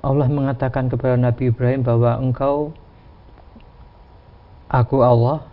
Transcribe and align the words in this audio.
Allah 0.00 0.28
mengatakan 0.32 0.88
kepada 0.88 1.20
Nabi 1.20 1.52
Ibrahim 1.52 1.84
bahwa 1.84 2.16
engkau 2.16 2.72
aku 4.72 5.04
Allah 5.04 5.44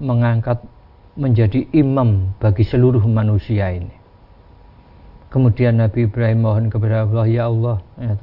mengangkat 0.00 0.64
menjadi 1.14 1.68
imam 1.70 2.32
bagi 2.40 2.64
seluruh 2.66 3.04
manusia 3.04 3.70
ini. 3.70 3.92
Kemudian 5.30 5.78
Nabi 5.78 6.06
Ibrahim 6.06 6.46
mohon 6.46 6.66
kepada 6.70 7.04
Allah, 7.04 7.26
ya 7.26 7.50
Allah, 7.50 7.82
ya 7.98 8.14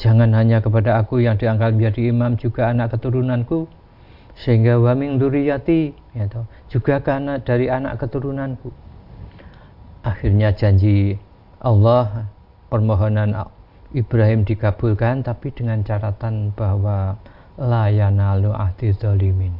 jangan 0.00 0.32
hanya 0.32 0.64
kepada 0.64 0.96
aku 0.96 1.20
yang 1.20 1.36
diangkat 1.36 1.76
menjadi 1.76 2.08
imam, 2.08 2.40
juga 2.40 2.72
anak 2.72 2.96
keturunanku, 2.96 3.68
sehingga 4.34 4.80
wa 4.80 4.96
min 4.96 5.20
duriyati, 5.20 5.92
ya 6.16 6.24
juga 6.72 7.04
karena 7.04 7.36
dari 7.36 7.68
anak 7.68 8.00
keturunanku. 8.00 8.72
Akhirnya 10.04 10.56
janji 10.56 11.20
Allah, 11.60 12.28
permohonan 12.72 13.36
Ibrahim 13.94 14.42
dikabulkan, 14.42 15.22
tapi 15.22 15.54
dengan 15.54 15.80
catatan 15.86 16.50
bahwa 16.52 17.14
la 17.56 17.86
yanalu 17.86 18.50
ahdi 18.50 18.90
zalimin 18.90 19.54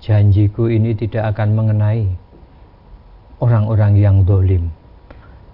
janjiku 0.00 0.66
ini 0.72 0.96
tidak 0.96 1.36
akan 1.36 1.52
mengenai 1.54 2.08
orang-orang 3.40 3.92
yang 4.00 4.16
dolim. 4.24 4.72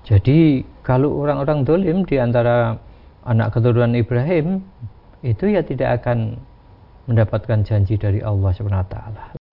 Jadi 0.07 0.63
kalau 0.87 1.19
orang-orang 1.27 1.67
dolim 1.67 2.07
di 2.07 2.17
antara 2.23 2.79
anak 3.27 3.59
keturunan 3.59 3.91
Ibrahim 3.99 4.63
itu 5.27 5.51
ya 5.51 5.67
tidak 5.67 6.03
akan 6.03 6.39
mendapatkan 7.11 7.67
janji 7.67 7.99
dari 7.99 8.23
Allah 8.23 8.55
Subhanahu 8.55 8.87
wa 8.87 8.91
taala. 8.91 9.46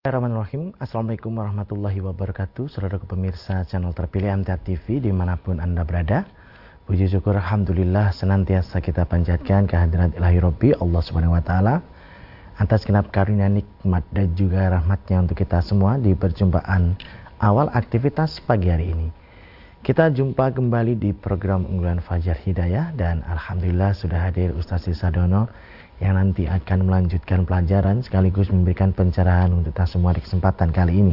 Bismillahirrahmanirrahim. 0.00 0.72
Assalamualaikum 0.80 1.32
warahmatullahi 1.36 2.00
wabarakatuh. 2.00 2.72
Saudara 2.72 2.96
pemirsa 2.96 3.68
channel 3.68 3.92
terpilih 3.92 4.32
MTA 4.32 4.56
TV 4.56 4.96
di 4.96 5.12
mana 5.12 5.36
pun 5.36 5.60
anda 5.60 5.84
berada 5.84 6.24
Puji 6.88 7.04
syukur 7.04 7.36
Alhamdulillah 7.36 8.08
senantiasa 8.08 8.80
kita 8.80 9.04
panjatkan 9.04 9.68
kehadiran 9.68 10.16
ilahi 10.16 10.40
Rabbi 10.40 10.68
Allah 10.80 11.04
subhanahu 11.04 11.36
wa 11.36 11.44
ta'ala 11.44 11.84
Atas 12.56 12.88
genap 12.88 13.12
karunia 13.12 13.52
nikmat 13.52 14.00
dan 14.08 14.32
juga 14.32 14.72
rahmatnya 14.72 15.20
untuk 15.20 15.36
kita 15.36 15.60
semua 15.60 16.00
di 16.00 16.16
perjumpaan 16.16 16.96
awal 17.36 17.68
aktivitas 17.68 18.40
pagi 18.40 18.72
hari 18.72 18.96
ini. 18.96 19.12
Kita 19.84 20.08
jumpa 20.08 20.56
kembali 20.56 20.96
di 20.96 21.12
program 21.12 21.68
unggulan 21.68 22.00
Fajar 22.00 22.40
Hidayah 22.40 22.96
dan 22.96 23.20
Alhamdulillah 23.28 23.92
sudah 23.92 24.32
hadir 24.32 24.56
Ustaz 24.56 24.88
Sadono 24.96 25.52
yang 26.00 26.16
nanti 26.16 26.48
akan 26.48 26.88
melanjutkan 26.88 27.44
pelajaran 27.44 28.00
sekaligus 28.00 28.48
memberikan 28.48 28.96
pencerahan 28.96 29.52
untuk 29.52 29.76
kita 29.76 29.84
semua 29.84 30.16
di 30.16 30.24
kesempatan 30.24 30.72
kali 30.72 30.96
ini. 30.96 31.12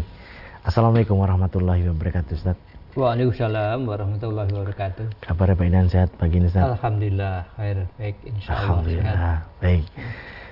Assalamualaikum 0.63 1.19
warahmatullahi 1.19 1.83
wabarakatuh 1.91 2.31
Ustaz. 2.31 2.55
Waalaikumsalam 2.95 3.83
warahmatullahi 3.83 4.47
wabarakatuh. 4.47 5.19
Kabar 5.21 5.53
baik 5.59 5.75
dan 5.75 5.91
sehat 5.91 6.15
pagi 6.15 6.39
ini 6.39 6.47
Ustaz? 6.47 6.71
Alhamdulillah, 6.71 7.51
khair, 7.59 7.91
baik 7.99 8.15
insya 8.25 8.55
Allah. 8.55 8.63
Alhamdulillah, 8.63 9.11
sehat. 9.11 9.43
baik. 9.59 9.83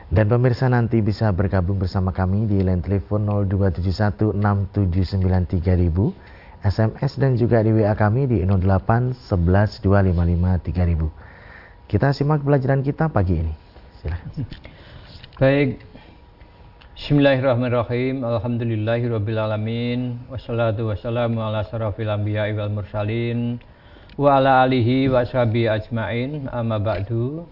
Dan 0.05 0.29
pemirsa 0.29 0.69
nanti 0.69 1.01
bisa 1.01 1.33
bergabung 1.33 1.81
bersama 1.81 2.13
kami 2.13 2.45
di 2.45 2.61
line 2.61 2.83
telepon 2.83 3.25
02716793000, 3.49 6.13
SMS 6.61 7.17
dan 7.17 7.33
juga 7.39 7.63
di 7.65 7.73
WA 7.73 7.95
kami 7.97 8.29
di 8.29 8.45
08 8.45 9.15
11 9.15 9.81
Kita 11.89 12.13
simak 12.13 12.45
pelajaran 12.45 12.85
kita 12.85 13.09
pagi 13.09 13.41
ini. 13.41 13.64
Silahkan. 14.05 14.45
Baik. 15.41 15.69
Bismillahirrahmanirrahim. 16.93 18.21
Alhamdulillahirabbil 18.21 19.41
alamin. 19.41 20.21
Wassalatu 20.29 20.93
wassalamu 20.93 21.41
ala 21.41 21.65
asrofil 21.65 22.13
anbiya'i 22.13 22.53
wal 22.53 22.69
mursalin 22.69 23.57
wa 24.13 24.37
ala 24.37 24.61
alihi 24.61 25.09
wa 25.09 25.25
ajmain. 25.25 26.45
Amma 26.53 26.77
ba'du. 26.77 27.49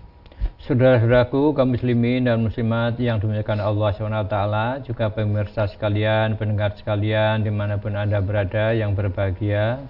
Saudara-saudaraku 0.62 1.58
kaum 1.58 1.74
muslimin 1.74 2.30
dan 2.30 2.46
muslimat 2.46 3.02
yang 3.02 3.18
dimuliakan 3.18 3.58
Allah 3.58 3.90
SWT 3.98 4.38
juga 4.86 5.10
pemirsa 5.10 5.66
sekalian, 5.66 6.38
pendengar 6.38 6.78
sekalian 6.78 7.42
di 7.42 7.50
mana 7.50 7.82
pun 7.82 7.98
Anda 7.98 8.22
berada 8.22 8.78
yang 8.78 8.94
berbahagia 8.94 9.82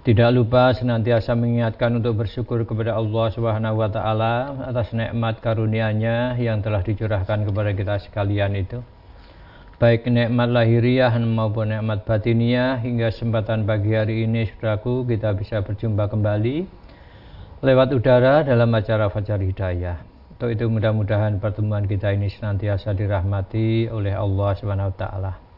tidak 0.00 0.32
lupa 0.32 0.72
senantiasa 0.72 1.36
mengingatkan 1.36 1.92
untuk 1.92 2.24
bersyukur 2.24 2.64
kepada 2.64 2.96
Allah 2.96 3.26
Subhanahu 3.36 3.84
wa 3.84 3.88
taala 3.92 4.64
atas 4.64 4.96
nikmat 4.96 5.44
karunia-Nya 5.44 6.40
yang 6.40 6.64
telah 6.64 6.80
dicurahkan 6.80 7.44
kepada 7.44 7.70
kita 7.76 8.00
sekalian 8.08 8.56
itu. 8.56 8.80
Baik 9.76 10.08
nikmat 10.08 10.48
lahiriah 10.48 11.12
maupun 11.20 11.76
nikmat 11.76 12.08
batiniah 12.08 12.80
hingga 12.80 13.12
kesempatan 13.12 13.68
pagi 13.68 13.92
hari 13.92 14.24
ini 14.24 14.48
Saudaraku 14.48 15.04
kita 15.04 15.36
bisa 15.36 15.60
berjumpa 15.60 16.08
kembali 16.08 16.64
lewat 17.60 17.88
udara 17.92 18.40
dalam 18.40 18.72
acara 18.72 19.12
Fajar 19.12 19.40
Hidayah. 19.40 20.00
Untuk 20.32 20.48
itu 20.48 20.64
mudah-mudahan 20.64 21.36
pertemuan 21.44 21.84
kita 21.84 22.16
ini 22.16 22.32
senantiasa 22.32 22.96
dirahmati 22.96 23.92
oleh 23.92 24.16
Allah 24.16 24.56
Subhanahu 24.56 24.92
wa 24.92 24.96
taala. 24.96 25.49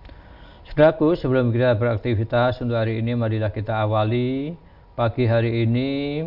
Saudaraku, 0.62 1.18
sebelum 1.18 1.50
kita 1.50 1.74
beraktivitas 1.74 2.62
untuk 2.62 2.78
hari 2.78 3.02
ini, 3.02 3.18
marilah 3.18 3.50
kita 3.50 3.82
awali 3.82 4.54
pagi 4.94 5.26
hari 5.26 5.66
ini 5.66 6.22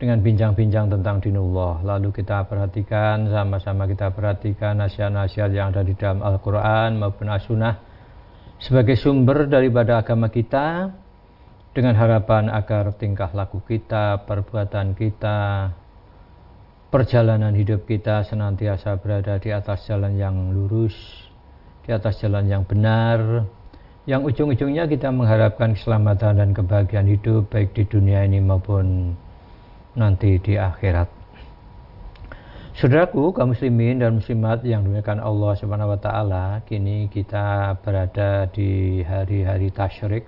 dengan 0.00 0.24
bincang-bincang 0.24 0.88
tentang 0.88 1.20
dinullah. 1.20 1.84
Lalu 1.84 2.08
kita 2.16 2.48
perhatikan, 2.48 3.28
sama-sama 3.28 3.84
kita 3.84 4.08
perhatikan 4.14 4.80
nasihat-nasihat 4.80 5.50
yang 5.52 5.74
ada 5.74 5.84
di 5.84 5.92
dalam 5.92 6.24
Al-Quran 6.24 6.96
maupun 6.96 7.28
As-Sunnah 7.28 7.74
sebagai 8.56 8.96
sumber 8.96 9.46
daripada 9.46 10.00
agama 10.00 10.32
kita 10.32 10.90
dengan 11.76 11.94
harapan 11.94 12.48
agar 12.48 12.96
tingkah 12.96 13.30
laku 13.36 13.60
kita, 13.62 14.24
perbuatan 14.24 14.96
kita, 14.96 15.70
perjalanan 16.88 17.52
hidup 17.52 17.84
kita 17.84 18.24
senantiasa 18.24 18.96
berada 18.98 19.36
di 19.36 19.52
atas 19.52 19.84
jalan 19.86 20.16
yang 20.16 20.56
lurus, 20.56 20.96
di 21.86 21.92
atas 21.94 22.18
jalan 22.18 22.48
yang 22.48 22.66
benar, 22.66 23.46
yang 24.08 24.24
ujung-ujungnya 24.24 24.88
kita 24.88 25.12
mengharapkan 25.12 25.76
keselamatan 25.76 26.40
dan 26.40 26.50
kebahagiaan 26.56 27.12
hidup 27.12 27.52
baik 27.52 27.76
di 27.76 27.84
dunia 27.84 28.24
ini 28.24 28.40
maupun 28.40 29.12
nanti 29.92 30.40
di 30.40 30.56
akhirat. 30.56 31.12
Saudaraku, 32.72 33.36
kaum 33.36 33.52
muslimin 33.52 34.00
dan 34.00 34.16
muslimat 34.16 34.64
yang 34.64 34.80
dimuliakan 34.86 35.20
Allah 35.20 35.52
Subhanahu 35.60 35.92
wa 35.92 36.00
taala, 36.00 36.64
kini 36.64 37.12
kita 37.12 37.76
berada 37.84 38.48
di 38.48 39.04
hari-hari 39.04 39.68
tasyrik 39.68 40.24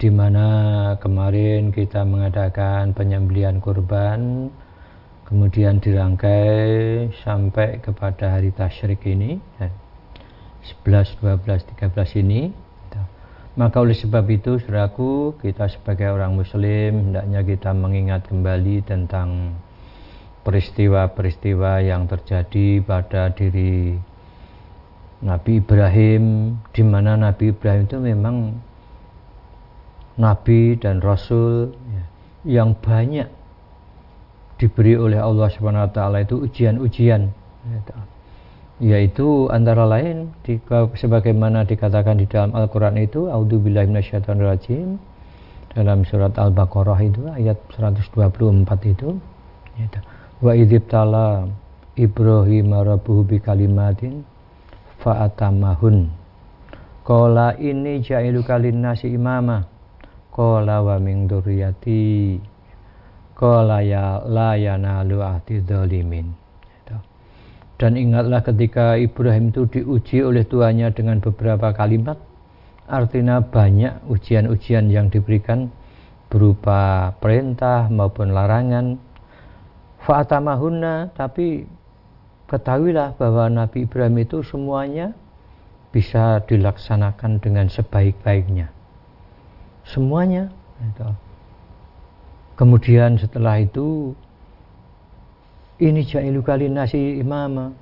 di 0.00 0.08
mana 0.08 0.48
kemarin 0.96 1.68
kita 1.72 2.08
mengadakan 2.08 2.96
penyembelian 2.96 3.60
kurban 3.60 4.48
kemudian 5.24 5.80
dirangkai 5.80 7.08
sampai 7.24 7.80
kepada 7.80 8.36
hari 8.36 8.52
tasyrik 8.52 9.00
ini 9.08 9.40
11, 10.66 11.22
12, 11.22 11.62
13 11.78 12.22
ini 12.22 12.50
gitu. 12.50 13.00
maka 13.54 13.78
oleh 13.78 13.94
sebab 13.94 14.26
itu 14.30 14.58
saudaraku 14.58 15.38
kita 15.38 15.70
sebagai 15.70 16.10
orang 16.10 16.34
muslim 16.34 17.10
hendaknya 17.10 17.40
kita 17.46 17.70
mengingat 17.70 18.26
kembali 18.26 18.82
tentang 18.82 19.54
peristiwa-peristiwa 20.46 21.82
yang 21.82 22.06
terjadi 22.06 22.78
pada 22.82 23.34
diri 23.34 23.98
Nabi 25.26 25.58
Ibrahim 25.58 26.54
di 26.70 26.82
mana 26.86 27.18
Nabi 27.18 27.50
Ibrahim 27.50 27.82
itu 27.88 27.98
memang 27.98 28.36
Nabi 30.16 30.78
dan 30.78 31.02
Rasul 31.02 31.74
ya, 31.90 32.04
yang 32.62 32.78
banyak 32.78 33.26
diberi 34.56 34.96
oleh 34.96 35.20
Allah 35.20 35.50
Subhanahu 35.52 35.88
Wa 35.88 35.92
Taala 35.92 36.24
itu 36.24 36.40
ujian-ujian 36.40 37.28
ya, 37.66 37.78
yaitu 38.76 39.48
antara 39.48 39.88
lain 39.88 40.36
di, 40.44 40.60
sebagaimana 40.96 41.64
dikatakan 41.64 42.20
di 42.20 42.28
dalam 42.28 42.52
Al-Quran 42.52 43.00
itu 43.00 43.32
rajim 44.36 45.00
dalam 45.72 46.04
surat 46.04 46.32
Al-Baqarah 46.36 47.00
itu 47.00 47.24
ayat 47.32 47.56
124 47.72 48.92
itu 48.92 49.16
yaitu, 49.80 50.00
wa 50.44 50.52
tala 50.88 51.48
Ibrahim 51.96 52.76
rabbuhu 52.76 53.24
bi 53.24 53.36
kalimatin 53.40 54.20
fa'atamahun. 55.00 56.12
Ini 57.56 57.92
ja'ilu 58.02 58.42
kalin 58.44 58.82
nasi 58.82 59.14
imama. 59.14 59.64
Kola 60.28 60.84
wa 60.84 61.00
min 61.00 61.24
duriyati 61.24 62.36
Kola 63.32 63.80
ya 63.80 64.20
la 64.24 64.56
yanalu 64.56 65.20
ahdi 65.24 65.64
dan 67.76 67.92
ingatlah 68.00 68.40
ketika 68.40 68.96
Ibrahim 68.96 69.52
itu 69.52 69.68
diuji 69.68 70.24
oleh 70.24 70.48
tuannya 70.48 70.88
dengan 70.96 71.20
beberapa 71.20 71.76
kalimat, 71.76 72.16
artinya 72.88 73.44
banyak 73.44 74.08
ujian-ujian 74.08 74.88
yang 74.88 75.12
diberikan 75.12 75.68
berupa 76.32 77.12
perintah 77.20 77.92
maupun 77.92 78.32
larangan. 78.32 78.96
Fa'atamahunna, 80.08 81.12
tapi 81.12 81.68
ketahuilah 82.48 83.18
bahwa 83.20 83.50
Nabi 83.52 83.84
Ibrahim 83.84 84.24
itu 84.24 84.40
semuanya 84.40 85.12
bisa 85.92 86.40
dilaksanakan 86.48 87.44
dengan 87.44 87.68
sebaik-baiknya. 87.68 88.72
Semuanya. 89.84 90.48
Gitu. 90.80 91.08
Kemudian 92.56 93.20
setelah 93.20 93.60
itu 93.60 94.16
ini 95.76 96.00
ja'ilu 96.04 96.40
kali 96.40 96.72
nasi 96.72 97.20
imama. 97.20 97.72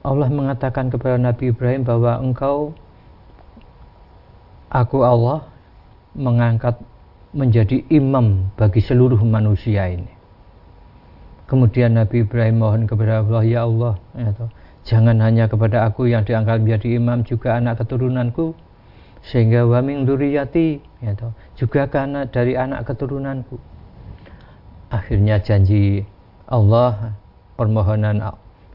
Allah 0.00 0.28
mengatakan 0.30 0.88
kepada 0.88 1.20
Nabi 1.20 1.52
Ibrahim 1.52 1.84
bahwa 1.84 2.16
engkau 2.22 2.72
aku 4.72 5.04
Allah 5.04 5.44
mengangkat 6.16 6.80
menjadi 7.36 7.84
imam 7.92 8.48
bagi 8.56 8.80
seluruh 8.80 9.20
manusia 9.20 9.92
ini. 9.92 10.08
Kemudian 11.48 11.96
Nabi 11.96 12.24
Ibrahim 12.24 12.60
mohon 12.60 12.84
kepada 12.84 13.24
Allah, 13.24 13.42
ya 13.44 13.64
Allah, 13.64 13.94
ya 14.16 14.32
jangan 14.84 15.16
hanya 15.20 15.48
kepada 15.48 15.84
aku 15.88 16.08
yang 16.08 16.24
diangkat 16.24 16.60
menjadi 16.60 16.88
imam, 17.00 17.24
juga 17.24 17.56
anak 17.56 17.84
keturunanku, 17.84 18.52
sehingga 19.24 19.64
wa 19.64 19.80
min 19.80 20.04
duriyati, 20.04 20.80
ya 21.00 21.12
juga 21.56 21.88
karena 21.88 22.28
dari 22.28 22.52
anak 22.52 22.88
keturunanku. 22.88 23.56
Akhirnya 24.92 25.40
janji 25.40 26.04
Allah, 26.48 27.12
permohonan 27.60 28.24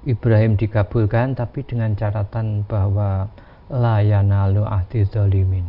Ibrahim 0.06 0.56
dikabulkan, 0.56 1.34
tapi 1.34 1.66
dengan 1.66 1.98
catatan 1.98 2.62
bahwa 2.70 3.26
la 3.74 3.98
yanalu 4.00 4.62
ahdi 4.62 5.02
zalimin 5.10 5.66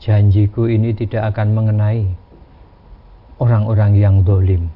janjiku 0.00 0.68
ini 0.68 0.92
tidak 0.92 1.34
akan 1.34 1.56
mengenai 1.56 2.04
orang-orang 3.40 3.96
yang 3.96 4.16
dolim. 4.24 4.68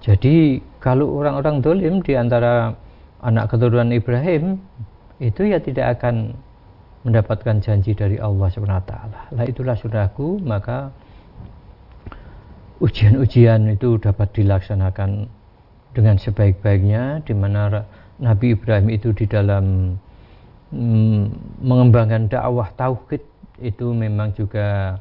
Jadi 0.00 0.60
kalau 0.80 1.20
orang-orang 1.20 1.60
dolim 1.60 1.94
di 2.00 2.16
antara 2.16 2.72
anak 3.20 3.52
keturunan 3.52 3.92
Ibrahim 3.92 4.56
itu 5.20 5.44
ya 5.44 5.60
tidak 5.60 6.00
akan 6.00 6.32
mendapatkan 7.04 7.60
janji 7.60 7.92
dari 7.92 8.16
Allah 8.16 8.48
SWT. 8.48 8.92
Lah 9.36 9.44
itulah 9.44 9.76
saudaraku, 9.76 10.40
maka 10.40 10.88
ujian-ujian 12.80 13.68
itu 13.76 14.00
dapat 14.00 14.32
dilaksanakan 14.32 15.28
dengan 15.90 16.16
sebaik-baiknya 16.18 17.22
di 17.26 17.34
mana 17.34 17.82
Nabi 18.20 18.54
Ibrahim 18.54 18.92
itu 18.92 19.10
di 19.16 19.26
dalam 19.26 19.96
mm, 20.70 21.20
mengembangkan 21.64 22.30
dakwah 22.30 22.70
tauhid 22.76 23.22
itu 23.60 23.92
memang 23.92 24.32
juga 24.32 24.96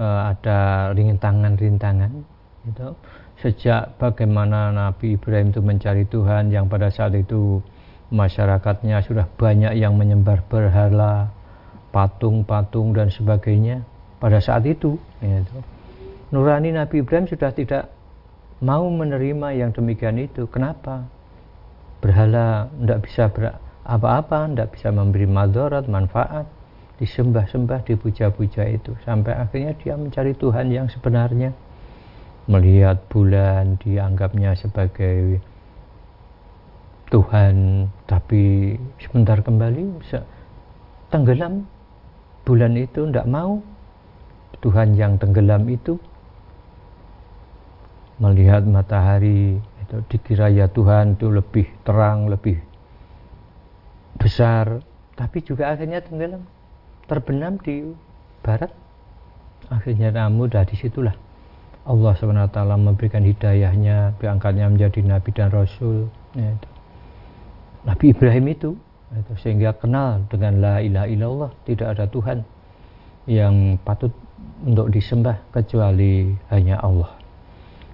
uh, 0.00 0.32
ada 0.32 0.90
rintangan-rintangan 0.96 2.12
gitu. 2.68 2.96
sejak 3.40 3.96
bagaimana 3.96 4.72
Nabi 4.72 5.16
Ibrahim 5.16 5.52
itu 5.52 5.60
mencari 5.64 6.04
Tuhan 6.08 6.52
yang 6.52 6.68
pada 6.68 6.92
saat 6.92 7.16
itu 7.16 7.60
masyarakatnya 8.12 9.00
sudah 9.06 9.24
banyak 9.38 9.78
yang 9.78 9.96
menyembah 9.96 10.44
berhala 10.50 11.30
patung-patung 11.90 12.92
dan 12.92 13.08
sebagainya 13.08 13.82
pada 14.20 14.38
saat 14.38 14.68
itu 14.68 15.00
gitu. 15.24 15.58
Nurani 16.30 16.70
Nabi 16.70 17.02
Ibrahim 17.02 17.26
sudah 17.26 17.50
tidak 17.50 17.90
mau 18.60 18.84
menerima 18.88 19.56
yang 19.56 19.70
demikian 19.72 20.20
itu 20.20 20.48
kenapa? 20.48 21.08
Berhala 22.00 22.68
tidak 22.80 23.00
bisa 23.04 23.28
apa-apa 23.84 24.48
tidak 24.52 24.76
bisa 24.76 24.88
memberi 24.92 25.24
madarat 25.26 25.88
manfaat 25.88 26.46
disembah-sembah, 27.00 27.80
dipuja-puja 27.88 28.68
itu. 28.68 28.92
Sampai 29.02 29.32
akhirnya 29.32 29.72
dia 29.80 29.96
mencari 29.96 30.36
Tuhan 30.36 30.68
yang 30.68 30.86
sebenarnya. 30.92 31.56
Melihat 32.44 33.00
bulan 33.08 33.80
dianggapnya 33.80 34.52
sebagai 34.52 35.40
Tuhan 37.08 37.88
tapi 38.04 38.76
sebentar 39.00 39.40
kembali 39.40 40.04
tenggelam. 41.08 41.64
Bulan 42.44 42.76
itu 42.76 43.08
tidak 43.08 43.26
mau. 43.26 43.64
Tuhan 44.60 44.92
yang 44.92 45.16
tenggelam 45.16 45.64
itu 45.72 45.96
melihat 48.20 48.62
matahari 48.68 49.56
itu 49.56 49.96
dikira 50.12 50.52
ya 50.52 50.68
Tuhan 50.68 51.16
itu 51.16 51.32
lebih 51.32 51.66
terang 51.82 52.28
lebih 52.28 52.60
besar. 54.20 54.84
Tapi 55.16 55.40
juga 55.40 55.72
akhirnya 55.72 56.04
tenggelam 56.04 56.44
terbenam 57.08 57.56
di 57.60 57.90
barat. 58.44 58.70
Akhirnya 59.72 60.12
namun 60.12 60.52
dari 60.52 60.76
situlah 60.76 61.16
Allah 61.88 62.12
SWT 62.12 62.58
memberikan 62.76 63.24
hidayahnya 63.24 64.18
diangkatnya 64.20 64.68
menjadi 64.68 65.00
nabi 65.00 65.30
dan 65.32 65.48
rasul 65.48 66.12
ya, 66.36 66.52
itu. 66.52 66.68
Nabi 67.80 68.04
Ibrahim 68.12 68.46
itu 68.52 68.70
itu 69.10 69.32
sehingga 69.42 69.74
kenal 69.74 70.22
dengan 70.30 70.62
la 70.62 70.74
ilaha 70.78 71.08
illallah 71.08 71.50
tidak 71.66 71.98
ada 71.98 72.04
Tuhan 72.06 72.38
yang 73.26 73.80
patut 73.82 74.12
untuk 74.62 74.92
disembah 74.92 75.40
kecuali 75.50 76.30
hanya 76.52 76.78
Allah 76.78 77.19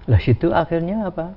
lah 0.07 0.19
situ 0.23 0.55
akhirnya 0.55 1.11
apa? 1.11 1.35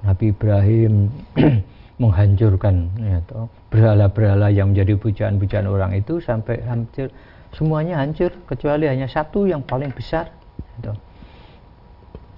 Nabi 0.00 0.32
Ibrahim 0.32 1.12
menghancurkan 2.02 2.88
ya, 3.02 3.20
berhala-berhala 3.68 4.48
yang 4.48 4.72
menjadi 4.72 4.96
pujaan-pujaan 4.96 5.66
orang 5.68 5.92
itu 5.92 6.22
sampai 6.22 6.64
hancur. 6.64 7.12
Semuanya 7.52 8.00
hancur 8.00 8.32
kecuali 8.48 8.88
hanya 8.88 9.08
satu 9.08 9.48
yang 9.48 9.64
paling 9.64 9.88
besar 9.92 10.28
gitu. 10.76 10.92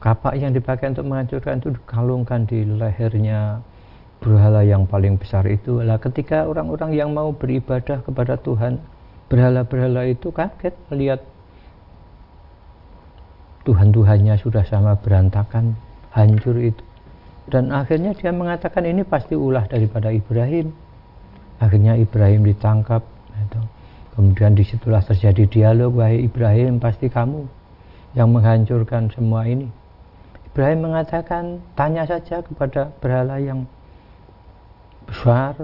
kapak 0.00 0.38
yang 0.38 0.54
dipakai 0.54 0.94
untuk 0.96 1.04
menghancurkan 1.06 1.60
itu 1.60 1.76
dikalungkan 1.76 2.48
di 2.48 2.64
lehernya 2.64 3.60
berhala 4.22 4.64
yang 4.64 4.88
paling 4.88 5.20
besar 5.20 5.44
itu. 5.50 5.82
Lah 5.82 6.00
ketika 6.00 6.46
orang-orang 6.46 6.96
yang 6.96 7.10
mau 7.12 7.34
beribadah 7.34 8.00
kepada 8.00 8.40
Tuhan 8.40 8.80
berhala-berhala 9.28 10.08
itu 10.08 10.32
kaget 10.32 10.74
melihat 10.88 11.20
Tuhan-Tuhannya 13.68 14.40
sudah 14.40 14.64
sama 14.64 14.96
berantakan 14.96 15.76
hancur 16.16 16.56
itu. 16.56 16.80
Dan 17.50 17.74
akhirnya 17.74 18.14
dia 18.14 18.30
mengatakan 18.30 18.86
ini 18.86 19.02
pasti 19.02 19.34
ulah 19.34 19.66
daripada 19.66 20.08
Ibrahim. 20.14 20.70
Akhirnya 21.60 21.98
Ibrahim 21.98 22.46
ditangkap 22.46 23.04
gitu. 23.36 23.60
kemudian 24.16 24.52
di 24.56 24.64
situlah 24.64 25.00
terjadi 25.04 25.44
dialog 25.48 25.96
wahai 25.96 26.24
Ibrahim 26.24 26.80
pasti 26.80 27.08
kamu 27.08 27.44
yang 28.16 28.32
menghancurkan 28.32 29.12
semua 29.12 29.44
ini. 29.44 29.68
Ibrahim 30.50 30.90
mengatakan 30.90 31.62
tanya 31.78 32.08
saja 32.08 32.42
kepada 32.42 32.90
berhala 32.98 33.38
yang 33.38 33.68
besar 35.06 35.54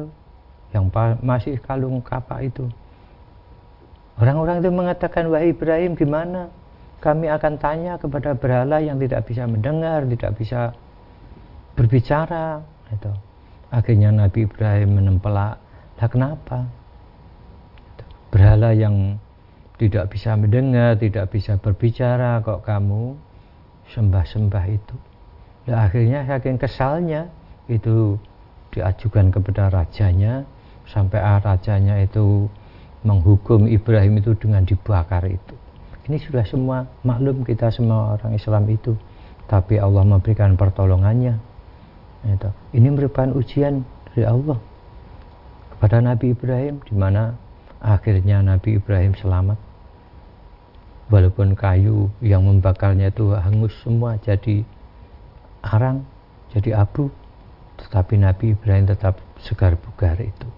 yang 0.75 0.91
masih 1.25 1.57
kalung 1.65 2.03
kapak 2.03 2.51
itu. 2.51 2.69
Orang-orang 4.21 4.61
itu 4.61 4.71
mengatakan 4.73 5.29
wahai 5.33 5.53
Ibrahim 5.53 5.97
gimana 5.97 6.49
kami 7.01 7.29
akan 7.29 7.55
tanya 7.61 8.01
kepada 8.01 8.33
berhala 8.33 8.81
yang 8.81 8.97
tidak 8.97 9.29
bisa 9.29 9.45
mendengar 9.45 10.05
tidak 10.09 10.33
bisa 10.39 10.73
berbicara 11.77 12.65
itu 12.89 13.13
akhirnya 13.71 14.11
Nabi 14.15 14.49
Ibrahim 14.49 15.03
menempelak 15.03 15.67
lah 15.97 16.09
kenapa? 16.13 16.69
Berhala 18.29 18.77
yang 18.77 19.17
tidak 19.81 20.13
bisa 20.13 20.37
mendengar 20.37 21.01
tidak 21.01 21.33
bisa 21.33 21.57
berbicara 21.57 22.45
kok 22.45 22.65
kamu 22.69 23.17
sembah-sembah 23.97 24.65
itu? 24.69 24.97
Lah 25.73 25.89
akhirnya 25.89 26.29
saking 26.29 26.61
kesalnya 26.61 27.33
itu 27.67 28.21
diajukan 28.77 29.33
kepada 29.33 29.73
rajanya 29.73 30.45
sampai 30.85 31.19
rajanya 31.41 32.05
itu 32.05 32.47
menghukum 33.03 33.65
Ibrahim 33.65 34.21
itu 34.21 34.37
dengan 34.37 34.69
dibakar 34.69 35.25
itu 35.25 35.55
ini 36.07 36.23
sudah 36.23 36.47
semua 36.47 36.87
maklum 37.03 37.43
kita 37.43 37.71
semua 37.75 38.15
orang 38.15 38.39
Islam 38.39 38.65
itu 38.71 38.95
tapi 39.47 39.79
Allah 39.79 40.03
memberikan 40.03 40.59
pertolongannya. 40.59 41.39
Ini 42.75 42.89
merupakan 42.91 43.31
ujian 43.39 43.87
dari 44.11 44.27
Allah 44.27 44.59
kepada 45.71 46.03
Nabi 46.03 46.35
Ibrahim 46.35 46.83
di 46.83 46.95
mana 46.99 47.39
akhirnya 47.79 48.43
Nabi 48.43 48.83
Ibrahim 48.83 49.15
selamat. 49.15 49.59
Walaupun 51.07 51.55
kayu 51.55 52.11
yang 52.19 52.43
membakarnya 52.43 53.15
itu 53.15 53.31
hangus 53.39 53.71
semua 53.87 54.19
jadi 54.19 54.67
arang, 55.63 56.03
jadi 56.51 56.83
abu, 56.83 57.15
tetapi 57.79 58.19
Nabi 58.19 58.59
Ibrahim 58.59 58.91
tetap 58.91 59.23
segar 59.39 59.79
bugar 59.79 60.19
itu. 60.19 60.51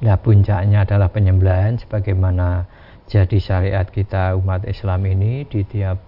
Nah 0.00 0.16
puncaknya 0.16 0.88
adalah 0.88 1.12
penyembelihan 1.12 1.76
sebagaimana 1.76 2.64
jadi 3.10 3.38
syariat 3.42 3.86
kita 3.88 4.38
umat 4.38 4.66
Islam 4.68 5.04
ini 5.08 5.42
di 5.48 5.66
tiap 5.66 5.98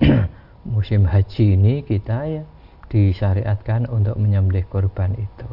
musim 0.74 1.08
haji 1.08 1.56
ini 1.56 1.80
kita 1.84 2.18
ya 2.28 2.44
disyariatkan 2.90 3.86
untuk 3.88 4.18
menyembelih 4.18 4.66
korban 4.66 5.14
itu. 5.14 5.48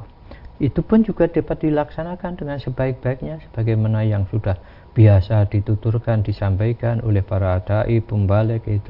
Itu 0.57 0.81
pun 0.81 1.05
juga 1.05 1.29
dapat 1.29 1.69
dilaksanakan 1.69 2.33
dengan 2.33 2.57
sebaik-baiknya 2.57 3.45
sebagaimana 3.45 4.01
yang 4.01 4.25
sudah 4.25 4.57
biasa 4.97 5.45
dituturkan, 5.53 6.25
disampaikan 6.25 6.97
oleh 7.05 7.21
para 7.21 7.61
dai 7.61 8.01
pembalik 8.01 8.65
itu. 8.65 8.89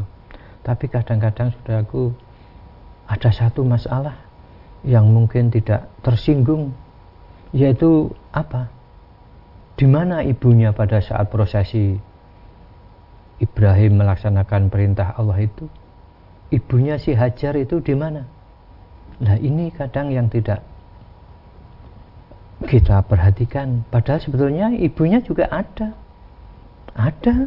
Tapi 0.63 0.87
kadang-kadang 0.87 1.51
sudah 1.59 1.83
aku 1.83 2.15
ada 3.07 3.31
satu 3.35 3.67
masalah 3.67 4.15
yang 4.87 5.11
mungkin 5.11 5.51
tidak 5.51 5.91
tersinggung 5.99 6.71
yaitu 7.51 8.11
apa? 8.31 8.71
Di 9.77 9.85
mana 9.85 10.25
ibunya 10.25 10.73
pada 10.73 10.97
saat 10.97 11.29
prosesi 11.29 11.93
Ibrahim 13.37 14.01
melaksanakan 14.01 14.73
perintah 14.73 15.13
Allah 15.13 15.45
itu? 15.45 15.69
Ibunya 16.49 16.97
si 16.97 17.13
Hajar 17.13 17.53
itu 17.53 17.77
di 17.77 17.93
mana? 17.93 18.25
Nah 19.21 19.37
ini 19.37 19.69
kadang 19.69 20.09
yang 20.09 20.33
tidak 20.33 20.65
kita 22.65 23.05
perhatikan. 23.05 23.85
Padahal 23.93 24.17
sebetulnya 24.17 24.73
ibunya 24.73 25.21
juga 25.21 25.45
ada. 25.53 25.93
Ada. 26.97 27.45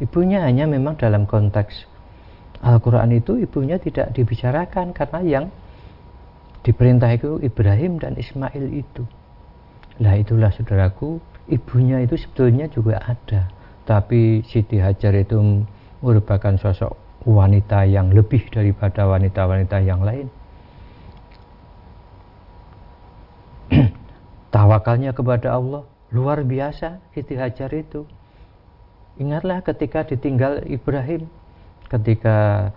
Ibunya 0.00 0.48
hanya 0.48 0.64
memang 0.64 0.96
dalam 0.96 1.28
konteks 1.28 1.84
Al-Quran 2.62 3.12
itu 3.12 3.42
ibunya 3.42 3.76
tidak 3.76 4.14
dibicarakan 4.14 4.94
karena 4.94 5.20
yang 5.20 5.44
diperintah 6.62 7.10
itu 7.10 7.42
Ibrahim 7.42 7.98
dan 7.98 8.14
Ismail 8.14 8.70
itu. 8.70 9.02
Nah 9.98 10.14
itulah 10.14 10.54
saudaraku 10.54 11.18
ibunya 11.50 12.02
itu 12.02 12.14
sebetulnya 12.18 12.70
juga 12.70 13.02
ada 13.02 13.50
tapi 13.82 14.46
Siti 14.46 14.78
Hajar 14.78 15.14
itu 15.18 15.66
merupakan 16.02 16.54
sosok 16.54 16.94
wanita 17.26 17.86
yang 17.86 18.10
lebih 18.14 18.46
daripada 18.50 19.06
wanita-wanita 19.06 19.78
yang 19.82 20.02
lain. 20.02 20.26
Tawakalnya 24.54 25.14
kepada 25.14 25.54
Allah 25.54 25.86
luar 26.14 26.42
biasa 26.46 26.98
Siti 27.14 27.34
Hajar 27.38 27.70
itu. 27.74 28.06
Ingatlah 29.18 29.60
ketika 29.62 30.06
ditinggal 30.06 30.64
Ibrahim. 30.66 31.28
Ketika 31.90 32.70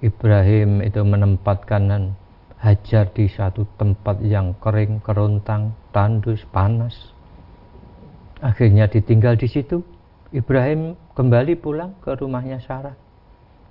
Ibrahim 0.00 0.82
itu 0.82 1.02
menempatkan 1.04 2.16
Hajar 2.62 3.10
di 3.10 3.26
satu 3.26 3.66
tempat 3.74 4.22
yang 4.22 4.54
kering, 4.62 5.02
kerontang, 5.02 5.74
tandus, 5.90 6.46
panas 6.54 6.94
Akhirnya 8.42 8.90
ditinggal 8.90 9.38
di 9.38 9.46
situ. 9.46 9.86
Ibrahim 10.34 10.98
kembali 11.14 11.54
pulang 11.62 11.94
ke 12.02 12.18
rumahnya 12.18 12.58
Sarah. 12.58 12.98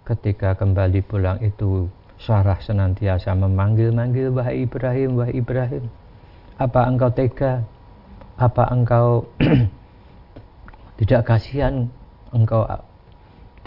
Ketika 0.08 0.56
kembali 0.56 1.04
pulang 1.04 1.44
itu 1.44 1.92
Sarah 2.16 2.56
senantiasa 2.63 3.36
memanggil-manggil 3.36 4.32
wahai 4.32 4.63
Ibrahim, 4.63 5.20
wahai 5.20 5.36
Ibrahim. 5.36 5.92
Apa 6.56 6.88
engkau 6.88 7.12
tega? 7.12 7.66
Apa 8.40 8.70
engkau 8.72 9.28
tidak 11.01 11.28
kasihan 11.28 11.92
engkau 12.32 12.63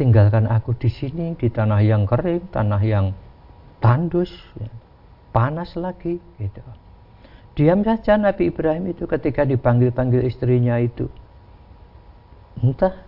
tinggalkan 0.01 0.47
aku 0.49 0.73
di 0.79 0.89
sini 0.89 1.35
di 1.37 1.51
tanah 1.51 1.83
yang 1.85 2.09
kering, 2.09 2.49
tanah 2.49 2.83
yang 2.83 3.13
tandus, 3.83 4.31
panas 5.35 5.75
lagi 5.75 6.19
gitu. 6.39 6.63
Diam 7.55 7.87
saja 7.87 8.19
Nabi 8.19 8.51
Ibrahim 8.51 8.91
itu 8.91 9.07
ketika 9.07 9.47
dipanggil-panggil 9.47 10.27
istrinya 10.27 10.75
itu. 10.83 11.07
Entah 12.59 12.99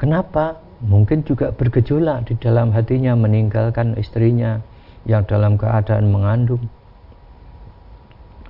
kenapa, 0.00 0.56
mungkin 0.80 1.20
juga 1.20 1.52
bergejolak 1.52 2.32
di 2.32 2.34
dalam 2.40 2.72
hatinya 2.72 3.12
meninggalkan 3.12 3.92
istrinya 4.00 4.64
yang 5.04 5.20
dalam 5.28 5.60
keadaan 5.60 6.08
mengandung. 6.08 6.64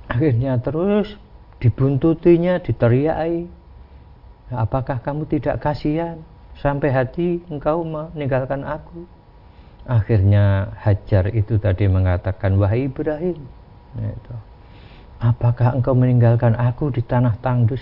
Akhirnya 0.07 0.55
terus 0.63 1.19
dibuntutinya, 1.59 2.63
diteriaki. 2.63 3.47
Apakah 4.53 5.03
kamu 5.03 5.27
tidak 5.27 5.59
kasihan 5.59 6.21
sampai 6.61 6.93
hati 6.93 7.43
engkau 7.51 7.81
meninggalkan 7.83 8.63
aku? 8.63 9.03
Akhirnya 9.83 10.71
Hajar 10.79 11.27
itu 11.33 11.59
tadi 11.59 11.89
mengatakan, 11.89 12.55
wahai 12.55 12.87
Ibrahim, 12.87 13.35
itu. 14.01 14.35
Apakah 15.23 15.77
engkau 15.77 15.95
meninggalkan 15.95 16.57
aku 16.57 16.91
di 16.91 16.99
tanah 17.05 17.37
tandus? 17.39 17.81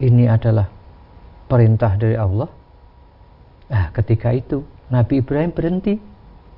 Ini 0.00 0.30
adalah 0.30 0.70
perintah 1.50 1.98
dari 2.00 2.16
Allah. 2.16 2.48
Nah, 3.68 3.92
ketika 3.92 4.32
itu 4.32 4.64
Nabi 4.88 5.20
Ibrahim 5.20 5.52
berhenti 5.52 6.00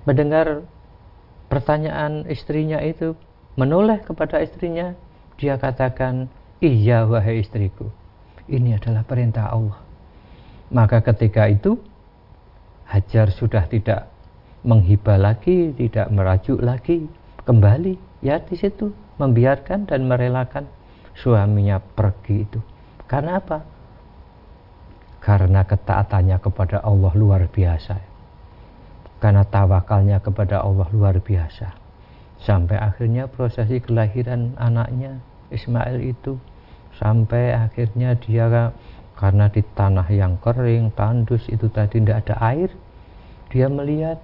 mendengar 0.06 0.62
pertanyaan 1.50 2.26
istrinya 2.30 2.78
itu, 2.78 3.18
menoleh 3.58 4.02
kepada 4.02 4.38
istrinya, 4.38 4.94
dia 5.34 5.58
katakan, 5.58 6.30
"Iya 6.62 7.06
wahai 7.10 7.42
istriku, 7.42 7.90
ini 8.46 8.74
adalah 8.74 9.02
perintah 9.02 9.50
Allah." 9.50 9.78
Maka 10.70 11.02
ketika 11.02 11.46
itu 11.50 11.78
Hajar 12.84 13.32
sudah 13.32 13.64
tidak 13.64 14.12
menghibah 14.60 15.16
lagi, 15.16 15.72
tidak 15.72 16.12
merajuk 16.12 16.60
lagi, 16.60 17.08
kembali 17.48 17.96
ya 18.24 18.40
di 18.40 18.56
situ 18.56 18.90
membiarkan 19.20 19.84
dan 19.84 20.08
merelakan 20.08 20.64
suaminya 21.14 21.78
pergi 21.78 22.48
itu. 22.48 22.60
Karena 23.04 23.38
apa? 23.38 23.60
Karena 25.20 25.62
ketaatannya 25.62 26.40
kepada 26.40 26.80
Allah 26.80 27.12
luar 27.14 27.46
biasa. 27.46 28.00
Karena 29.20 29.44
tawakalnya 29.44 30.18
kepada 30.20 30.64
Allah 30.64 30.88
luar 30.90 31.20
biasa. 31.20 31.70
Sampai 32.40 32.76
akhirnya 32.76 33.28
prosesi 33.28 33.80
kelahiran 33.80 34.52
anaknya 34.60 35.20
Ismail 35.48 36.00
itu 36.02 36.36
sampai 37.00 37.56
akhirnya 37.56 38.16
dia 38.20 38.72
karena 39.14 39.46
di 39.46 39.62
tanah 39.62 40.10
yang 40.10 40.36
kering, 40.42 40.90
tandus 40.92 41.46
itu 41.46 41.70
tadi 41.70 42.02
tidak 42.02 42.26
ada 42.26 42.34
air, 42.50 42.70
dia 43.48 43.70
melihat 43.70 44.18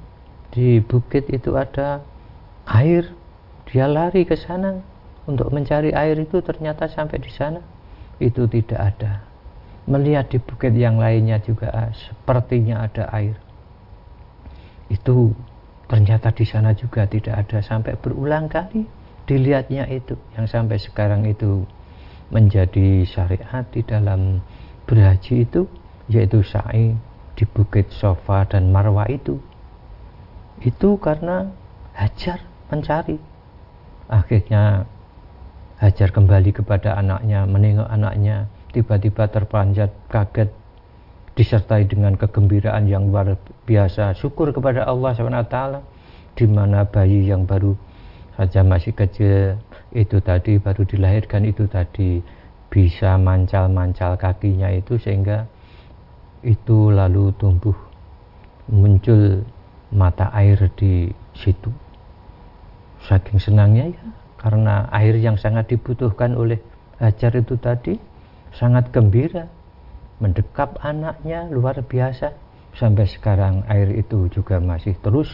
di 0.51 0.83
bukit 0.83 1.31
itu 1.31 1.55
ada 1.55 2.03
air 2.67 3.07
dia 3.71 3.87
lari 3.87 4.27
ke 4.27 4.35
sana. 4.35 4.83
Untuk 5.31 5.55
mencari 5.55 5.95
air 5.95 6.19
itu 6.19 6.43
ternyata 6.43 6.91
sampai 6.91 7.23
di 7.23 7.31
sana. 7.31 7.63
Itu 8.19 8.51
tidak 8.51 8.81
ada. 8.83 9.23
Melihat 9.87 10.27
di 10.27 10.43
bukit 10.43 10.75
yang 10.75 10.99
lainnya 10.99 11.39
juga 11.39 11.71
ah, 11.71 11.91
sepertinya 11.95 12.83
ada 12.83 13.07
air. 13.15 13.39
Itu 14.91 15.39
ternyata 15.87 16.35
di 16.35 16.43
sana 16.43 16.75
juga 16.75 17.07
tidak 17.07 17.47
ada. 17.47 17.63
Sampai 17.63 17.95
berulang 17.95 18.51
kali 18.51 18.91
dilihatnya 19.31 19.87
itu. 19.87 20.19
Yang 20.35 20.47
sampai 20.51 20.79
sekarang 20.83 21.23
itu 21.31 21.63
menjadi 22.35 23.07
syariat 23.07 23.63
di 23.71 23.87
dalam 23.87 24.43
berhaji 24.87 25.47
itu 25.47 25.71
yaitu 26.11 26.43
sa'i 26.43 26.99
di 27.39 27.45
bukit 27.47 27.95
Sofa 27.95 28.43
dan 28.51 28.75
Marwa 28.75 29.07
itu. 29.07 29.39
Itu 30.59 30.99
karena 30.99 31.55
hajar 31.95 32.43
mencari 32.67 33.30
akhirnya 34.11 34.91
Hajar 35.81 36.13
kembali 36.13 36.53
kepada 36.53 36.93
anaknya 36.93 37.49
menengok 37.49 37.89
anaknya 37.89 38.53
tiba-tiba 38.69 39.33
terpanjat 39.33 39.89
kaget 40.13 40.53
disertai 41.33 41.89
dengan 41.89 42.21
kegembiraan 42.21 42.85
yang 42.85 43.09
luar 43.09 43.41
biasa. 43.65 44.13
Syukur 44.13 44.53
kepada 44.53 44.85
Allah 44.85 45.17
SWT 45.17 45.57
di 46.37 46.45
mana 46.45 46.85
bayi 46.85 47.33
yang 47.33 47.49
baru 47.49 47.73
saja 48.37 48.61
masih 48.61 48.93
kecil 48.93 49.57
itu 49.97 50.21
tadi 50.21 50.61
baru 50.61 50.85
dilahirkan 50.85 51.49
itu 51.49 51.65
tadi 51.65 52.21
bisa 52.69 53.17
mancal-mancal 53.17 54.21
kakinya 54.21 54.69
itu 54.69 55.01
sehingga 55.01 55.49
itu 56.45 56.93
lalu 56.93 57.33
tumbuh 57.41 57.77
muncul 58.69 59.49
mata 59.89 60.29
air 60.37 60.61
di 60.77 61.09
situ 61.33 61.73
saking 63.09 63.41
senangnya 63.41 63.93
ya 63.93 64.05
karena 64.41 64.89
air 64.93 65.17
yang 65.21 65.37
sangat 65.37 65.69
dibutuhkan 65.73 66.33
oleh 66.33 66.61
Hajar 67.01 67.33
itu 67.33 67.57
tadi 67.57 67.97
sangat 68.53 68.93
gembira 68.93 69.49
mendekap 70.21 70.77
anaknya 70.85 71.49
luar 71.49 71.81
biasa. 71.81 72.37
Sampai 72.77 73.09
sekarang 73.09 73.65
air 73.67 73.89
itu 73.97 74.29
juga 74.31 74.61
masih 74.61 74.95
terus 75.01 75.27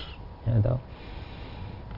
ya, 0.46 0.56
tahu, 0.62 0.78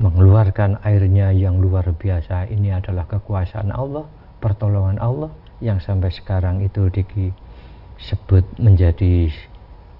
mengeluarkan 0.02 0.82
airnya 0.82 1.30
yang 1.36 1.60
luar 1.60 1.84
biasa 1.94 2.48
ini 2.48 2.74
adalah 2.74 3.06
kekuasaan 3.06 3.70
Allah 3.70 4.08
pertolongan 4.40 4.98
Allah 4.98 5.30
yang 5.60 5.78
sampai 5.78 6.10
sekarang 6.10 6.64
itu 6.64 6.90
disebut 6.90 8.42
menjadi 8.56 9.30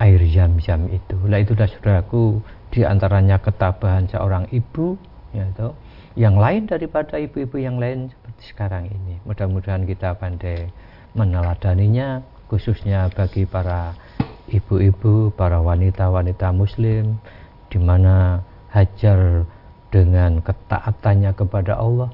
air 0.01 0.21
jam-jam 0.33 0.89
itu. 0.89 1.19
Lah 1.29 1.45
itu 1.45 1.53
dah 1.55 1.69
saudaraku 1.69 2.41
di 2.73 2.89
antaranya 2.89 3.37
ketabahan 3.39 4.09
seorang 4.11 4.49
ibu 4.51 4.97
ya 5.37 5.45
toh 5.57 5.77
yang 6.19 6.35
lain 6.35 6.67
daripada 6.67 7.15
ibu-ibu 7.15 7.63
yang 7.63 7.79
lain 7.79 8.11
seperti 8.11 8.43
sekarang 8.51 8.91
ini. 8.91 9.23
Mudah-mudahan 9.23 9.87
kita 9.87 10.19
pandai 10.19 10.67
meneladaninya 11.15 12.27
khususnya 12.51 13.07
bagi 13.15 13.47
para 13.47 13.95
ibu-ibu 14.51 15.31
para 15.39 15.63
wanita-wanita 15.63 16.51
muslim 16.51 17.23
di 17.71 17.79
mana 17.79 18.43
hajar 18.75 19.47
dengan 19.95 20.43
ketaatannya 20.43 21.33
kepada 21.39 21.79
Allah 21.79 22.11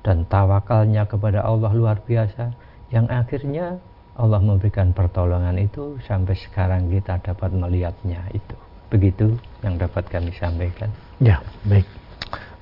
dan 0.00 0.24
tawakalnya 0.24 1.04
kepada 1.04 1.44
Allah 1.44 1.70
luar 1.76 2.00
biasa 2.00 2.48
yang 2.88 3.10
akhirnya 3.12 3.76
Allah 4.14 4.40
memberikan 4.40 4.94
pertolongan 4.96 5.58
itu 5.60 6.00
sampai 6.06 6.38
sekarang 6.38 6.88
kita 6.88 7.20
dapat 7.20 7.50
melihatnya 7.52 8.24
itu. 8.32 8.56
Begitu 8.88 9.36
yang 9.60 9.76
dapat 9.76 10.06
kami 10.06 10.30
sampaikan. 10.38 10.88
Ya 11.18 11.42
baik 11.66 12.03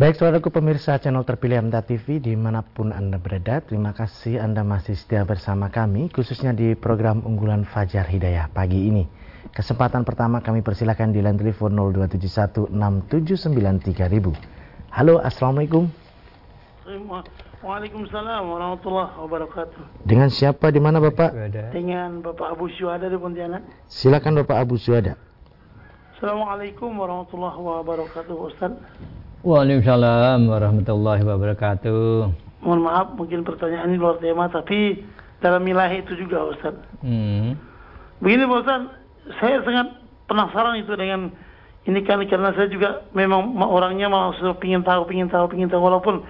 Baik 0.00 0.16
saudaraku 0.16 0.48
pemirsa 0.48 0.96
channel 0.96 1.28
terpilih 1.28 1.68
MTA 1.68 1.84
TV 1.84 2.24
di 2.24 2.32
mana 2.32 2.64
pun 2.64 2.96
Anda 2.96 3.20
berada, 3.20 3.60
terima 3.60 3.92
kasih 3.92 4.40
Anda 4.40 4.64
masih 4.64 4.96
setia 4.96 5.28
bersama 5.28 5.68
kami 5.68 6.08
khususnya 6.08 6.56
di 6.56 6.72
program 6.72 7.20
unggulan 7.20 7.68
Fajar 7.68 8.08
Hidayah 8.08 8.48
pagi 8.48 8.88
ini. 8.88 9.27
Kesempatan 9.58 10.06
pertama 10.06 10.38
kami 10.38 10.62
persilakan 10.62 11.10
di 11.10 11.18
line 11.18 11.34
telepon 11.34 11.74
02716793000. 12.70 14.30
Halo, 14.94 15.18
Assalamualaikum. 15.18 15.90
Waalaikumsalam 17.66 18.54
warahmatullahi 18.54 19.18
wabarakatuh. 19.18 20.06
Dengan 20.06 20.30
siapa 20.30 20.70
di 20.70 20.78
mana 20.78 21.02
Bapak? 21.02 21.34
Dengan 21.74 22.22
Bapak 22.22 22.54
Abu 22.54 22.70
Syuhada 22.70 23.10
di 23.10 23.18
Pontianak. 23.18 23.66
Silakan 23.90 24.38
Bapak 24.46 24.62
Abu 24.62 24.78
Syuhada. 24.78 25.18
Assalamualaikum 26.14 26.94
warahmatullahi 26.94 27.58
wabarakatuh 27.58 28.34
Ustaz. 28.38 28.78
Waalaikumsalam 29.42 30.38
warahmatullahi 30.46 31.26
wabarakatuh. 31.26 32.30
Mohon 32.62 32.80
maaf 32.86 33.10
mungkin 33.18 33.42
pertanyaan 33.42 33.90
ini 33.90 33.98
luar 33.98 34.22
tema 34.22 34.46
tapi 34.46 35.02
dalam 35.42 35.66
wilayah 35.66 35.98
itu 35.98 36.14
juga 36.14 36.46
Ustaz. 36.46 36.78
Hmm. 37.02 37.58
Begini 38.22 38.46
Ustaz, 38.46 38.86
saya 39.36 39.60
sangat 39.62 39.86
penasaran 40.28 40.80
itu 40.80 40.92
dengan 40.96 41.32
ini 41.88 42.04
kan 42.04 42.20
karena 42.28 42.52
saya 42.52 42.68
juga 42.68 43.08
memang 43.16 43.56
orangnya 43.64 44.12
mau 44.12 44.32
pingin 44.60 44.84
tahu, 44.84 45.08
pingin 45.08 45.32
tahu, 45.32 45.48
pingin 45.48 45.72
tahu 45.72 45.80
walaupun 45.80 46.20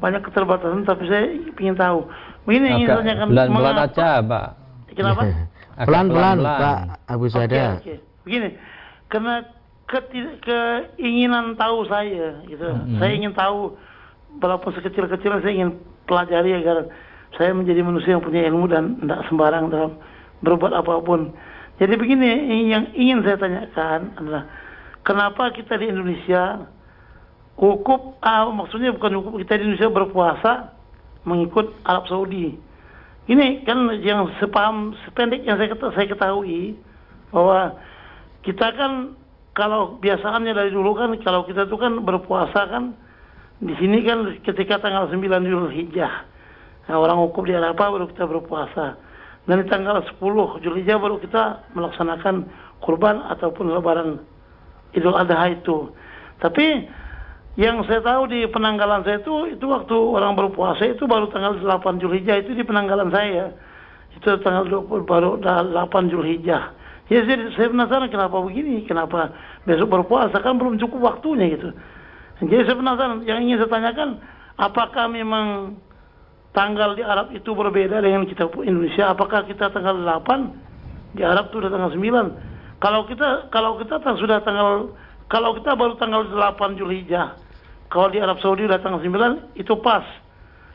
banyak 0.00 0.24
keterbatasan 0.24 0.88
tapi 0.88 1.04
saya 1.06 1.36
pingin 1.52 1.76
tahu. 1.76 2.08
Begini 2.48 2.80
ingin 2.80 2.88
tanyakan 2.90 3.26
pelan-pelan 3.30 3.76
aja, 3.78 4.08
Pak. 4.24 4.46
Kenapa? 4.96 5.22
Pelan-pelan, 5.88 6.36
Pak 6.42 6.78
Abu 7.08 7.26
Sada. 7.28 7.80
Okay, 7.80 7.96
okay. 7.96 7.98
Begini, 8.24 8.48
karena 9.12 9.44
keinginan 10.96 11.60
tahu 11.60 11.84
saya 11.86 12.40
gitu. 12.48 12.64
-hmm. 12.64 12.96
Saya 12.96 13.12
ingin 13.12 13.32
tahu 13.36 13.76
walaupun 14.40 14.72
sekecil-kecil 14.80 15.44
saya 15.44 15.52
ingin 15.52 15.76
pelajari 16.08 16.56
agar 16.56 16.88
saya 17.36 17.52
menjadi 17.52 17.84
manusia 17.84 18.16
yang 18.16 18.24
punya 18.24 18.44
ilmu 18.48 18.64
dan 18.68 18.96
tidak 19.00 19.20
sembarang 19.28 19.68
dalam 19.68 19.92
berbuat 20.40 20.72
apa 20.72 21.04
pun. 21.04 21.32
Jadi 21.82 21.98
begini 21.98 22.30
yang 22.70 22.94
ingin 22.94 23.26
saya 23.26 23.42
tanyakan 23.42 24.14
adalah 24.14 24.46
kenapa 25.02 25.50
kita 25.50 25.74
di 25.82 25.90
Indonesia 25.90 26.62
hukum 27.58 28.22
ah, 28.22 28.46
maksudnya 28.54 28.94
bukan 28.94 29.18
hukum 29.18 29.34
kita 29.42 29.58
di 29.58 29.66
Indonesia 29.66 29.90
berpuasa 29.90 30.70
mengikut 31.26 31.74
Arab 31.82 32.06
Saudi. 32.06 32.54
Ini 33.26 33.66
kan 33.66 33.98
yang 33.98 34.30
sepaham 34.38 34.94
sependek 35.02 35.42
yang 35.42 35.58
saya 35.58 35.74
saya 35.74 36.06
ketahui 36.06 36.78
bahwa 37.34 37.74
kita 38.46 38.78
kan 38.78 39.18
kalau 39.50 39.98
biasaannya 39.98 40.54
dari 40.54 40.70
dulu 40.70 40.94
kan 40.94 41.10
kalau 41.26 41.42
kita 41.50 41.66
itu 41.66 41.74
kan 41.82 41.98
berpuasa 41.98 42.62
kan 42.70 42.94
di 43.58 43.74
sini 43.82 44.06
kan 44.06 44.38
ketika 44.46 44.78
tanggal 44.78 45.10
9 45.10 45.18
Zulhijjah. 45.18 46.30
Nah, 46.86 46.94
orang 46.94 47.18
hukum 47.26 47.42
di 47.42 47.58
Arafah 47.58 47.90
baru 47.90 48.06
kita 48.06 48.22
berpuasa 48.30 48.94
dan 49.46 49.58
di 49.58 49.66
tanggal 49.66 49.98
10 50.06 50.62
Julhijjah 50.62 51.02
baru 51.02 51.18
kita 51.18 51.74
melaksanakan 51.74 52.46
kurban 52.78 53.26
ataupun 53.26 53.74
lebaran 53.74 54.22
Idul 54.94 55.18
Adha 55.18 55.50
itu. 55.50 55.90
Tapi 56.38 56.86
yang 57.58 57.82
saya 57.84 58.00
tahu 58.00 58.30
di 58.30 58.46
penanggalan 58.48 59.02
saya 59.02 59.20
itu 59.20 59.50
itu 59.50 59.64
waktu 59.66 59.92
orang 59.92 60.38
berpuasa 60.38 60.86
itu 60.86 61.04
baru 61.10 61.26
tanggal 61.34 61.58
8 61.58 62.00
Julhijjah 62.00 62.38
itu 62.46 62.54
di 62.54 62.62
penanggalan 62.62 63.10
saya. 63.10 63.50
Itu 64.14 64.38
tanggal 64.46 64.68
20 64.68 65.04
baru 65.04 65.40
8 65.42 66.12
Julhijjah. 66.12 66.78
Ya 67.10 67.20
saya, 67.28 67.50
saya 67.58 67.68
penasaran 67.68 68.08
kenapa 68.08 68.40
begini, 68.40 68.86
kenapa 68.88 69.34
besok 69.68 69.90
berpuasa 69.90 70.38
kan 70.38 70.56
belum 70.56 70.80
cukup 70.80 71.12
waktunya 71.12 71.58
gitu. 71.58 71.68
Jadi 72.40 72.62
saya 72.64 72.76
penasaran, 72.78 73.26
yang 73.28 73.44
ingin 73.44 73.60
saya 73.60 73.70
tanyakan, 73.70 74.08
apakah 74.56 75.06
memang 75.12 75.76
tanggal 76.52 76.94
di 76.94 77.02
Arab 77.02 77.32
itu 77.32 77.50
berbeda 77.56 78.00
dengan 78.04 78.28
kita 78.28 78.48
Indonesia. 78.62 79.10
Apakah 79.12 79.48
kita 79.48 79.72
tanggal 79.72 79.96
8 79.96 81.16
di 81.16 81.24
Arab 81.24 81.48
itu 81.50 81.60
sudah 81.60 81.72
tanggal 81.72 81.90
9? 81.92 82.80
Kalau 82.80 83.00
kita 83.08 83.28
kalau 83.48 83.80
kita 83.80 84.00
sudah 84.20 84.38
tanggal 84.44 84.92
kalau 85.32 85.56
kita 85.56 85.72
baru 85.74 85.96
tanggal 85.96 86.28
8 86.28 86.78
Julhijjah. 86.78 87.40
Kalau 87.88 88.08
di 88.08 88.20
Arab 88.20 88.40
Saudi 88.40 88.64
sudah 88.64 88.80
tanggal 88.80 89.00
9 89.00 89.56
itu 89.56 89.72
pas. 89.80 90.04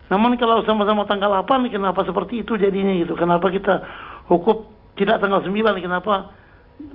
Namun 0.10 0.38
kalau 0.42 0.66
sama-sama 0.66 1.06
tanggal 1.06 1.30
8 1.46 1.70
kenapa 1.70 2.02
seperti 2.06 2.42
itu 2.42 2.58
jadinya 2.58 2.94
gitu? 2.98 3.14
Kenapa 3.14 3.50
kita 3.54 3.86
hukum 4.30 4.66
tidak 4.98 5.22
tanggal 5.22 5.46
9 5.46 5.54
kenapa 5.78 6.34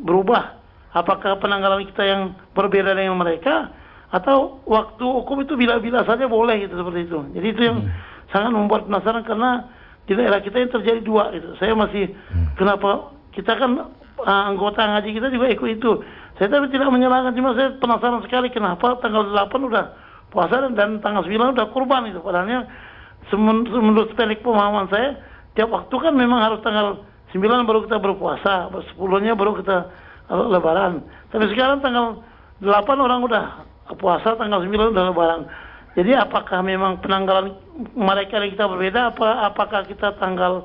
berubah? 0.02 0.58
Apakah 0.92 1.40
penanggalan 1.40 1.88
kita 1.88 2.02
yang 2.04 2.22
berbeda 2.52 2.92
dengan 2.92 3.16
mereka 3.16 3.72
atau 4.12 4.60
waktu 4.68 5.00
hukum 5.00 5.40
itu 5.40 5.56
bila-bila 5.56 6.04
saja 6.04 6.28
boleh 6.28 6.68
gitu 6.68 6.76
seperti 6.76 7.08
itu. 7.08 7.18
Jadi 7.32 7.46
itu 7.48 7.62
yang 7.64 7.78
hmm 7.80 8.11
sangat 8.32 8.50
membuat 8.50 8.88
penasaran 8.88 9.22
karena 9.22 9.68
di 10.08 10.18
daerah 10.18 10.42
kita 10.42 10.56
yang 10.58 10.72
terjadi 10.72 11.00
dua 11.04 11.30
itu. 11.36 11.54
Saya 11.62 11.76
masih 11.78 12.10
hmm. 12.10 12.58
kenapa 12.58 13.14
kita 13.30 13.54
kan 13.54 13.70
uh, 14.18 14.42
anggota 14.50 14.82
ngaji 14.82 15.10
kita 15.14 15.28
juga 15.30 15.46
ikut 15.52 15.68
itu. 15.78 15.92
Saya 16.40 16.48
tapi 16.48 16.72
tidak 16.72 16.88
menyalahkan 16.90 17.36
cuma 17.36 17.54
saya 17.54 17.76
penasaran 17.76 18.24
sekali 18.24 18.48
kenapa 18.50 18.98
tanggal 18.98 19.28
8 19.30 19.52
udah 19.68 19.84
puasa 20.32 20.64
dan, 20.64 20.72
dan 20.74 20.90
tanggal 21.04 21.22
9 21.22 21.54
udah 21.54 21.66
kurban 21.70 22.08
itu. 22.08 22.18
Padahalnya 22.18 22.66
menurut 23.78 24.16
teknik 24.18 24.42
pemahaman 24.42 24.88
saya 24.90 25.20
tiap 25.54 25.68
waktu 25.70 25.92
kan 25.92 26.16
memang 26.16 26.40
harus 26.40 26.58
tanggal 26.64 27.04
9 27.30 27.68
baru 27.68 27.84
kita 27.88 27.96
berpuasa, 28.00 28.68
10-nya 28.72 29.32
baru 29.36 29.56
kita 29.60 29.76
uh, 30.32 30.48
lebaran. 30.50 31.04
Tapi 31.30 31.48
sekarang 31.52 31.84
tanggal 31.84 32.24
8 32.60 32.68
orang 32.96 33.20
udah 33.24 33.44
puasa, 33.96 34.34
tanggal 34.36 34.64
9 34.64 34.92
udah 34.92 35.04
lebaran. 35.12 35.40
Jadi 35.92 36.16
apakah 36.16 36.64
memang 36.64 37.04
penanggalan 37.04 37.52
mereka 37.92 38.40
dan 38.40 38.48
kita 38.48 38.64
berbeda 38.64 39.12
apa 39.12 39.52
apakah 39.52 39.84
kita 39.84 40.16
tanggal 40.16 40.64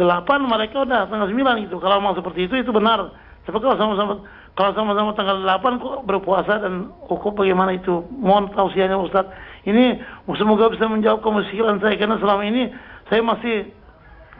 8 0.00 0.24
mereka 0.48 0.88
udah 0.88 1.12
tanggal 1.12 1.28
9 1.28 1.68
gitu. 1.68 1.76
Kalau 1.76 2.00
mau 2.00 2.16
seperti 2.16 2.48
itu 2.48 2.56
itu 2.56 2.72
benar. 2.72 3.12
Tapi 3.44 3.58
kalau 3.60 3.76
sama-sama 3.76 4.24
kalau 4.56 4.72
sama-sama 4.72 5.12
tanggal 5.12 5.44
8 5.44 5.80
kok 5.80 5.96
berpuasa 6.08 6.64
dan 6.64 6.88
hukum 7.04 7.36
bagaimana 7.36 7.76
itu? 7.76 8.00
Mohon 8.16 8.52
tausiahnya 8.56 8.96
Ustaz. 8.96 9.28
Ini 9.68 10.00
semoga 10.40 10.72
bisa 10.72 10.88
menjawab 10.88 11.20
kemusykilan 11.20 11.76
saya 11.84 12.00
karena 12.00 12.16
selama 12.16 12.42
ini 12.48 12.72
saya 13.12 13.20
masih 13.20 13.68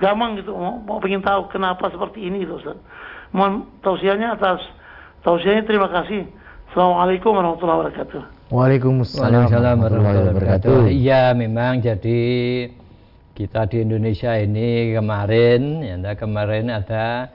gamang 0.00 0.40
gitu 0.40 0.56
mau, 0.56 0.80
mau 0.80 0.98
pengen 0.98 1.20
tahu 1.20 1.52
kenapa 1.52 1.92
seperti 1.92 2.24
ini 2.24 2.48
gitu 2.48 2.56
Ustaz. 2.56 2.80
Mohon 3.36 3.68
tausiahnya 3.84 4.40
atas 4.40 4.64
tausiahnya 5.28 5.68
terima 5.68 5.92
kasih. 5.92 6.24
Assalamualaikum 6.72 7.36
warahmatullahi 7.36 7.78
wabarakatuh. 7.84 8.41
Waalaikumsalam 8.52 9.48
warahmatullahi 9.48 10.28
wabarakatuh. 10.28 10.92
Iya, 10.92 11.32
memang 11.32 11.80
jadi 11.80 12.20
kita 13.32 13.64
di 13.64 13.80
Indonesia 13.80 14.36
ini 14.36 14.92
kemarin, 14.92 15.80
ya, 15.80 16.12
kemarin 16.12 16.68
ada 16.68 17.32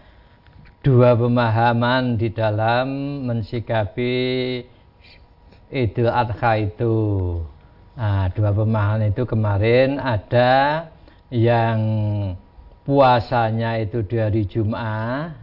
dua 0.85 1.17
pemahaman 1.17 2.21
di 2.21 2.29
dalam 2.29 2.85
mensikapi 3.25 4.13
Idul 5.73 6.13
Adha 6.13 6.53
itu. 6.61 6.97
Nah, 7.97 8.29
dua 8.37 8.53
pemahaman 8.53 9.09
itu 9.09 9.25
kemarin 9.25 9.97
ada 9.97 10.85
yang 11.33 11.81
puasanya 12.85 13.81
itu 13.81 14.05
di 14.05 14.21
hari 14.21 14.45
Jumat, 14.45 15.33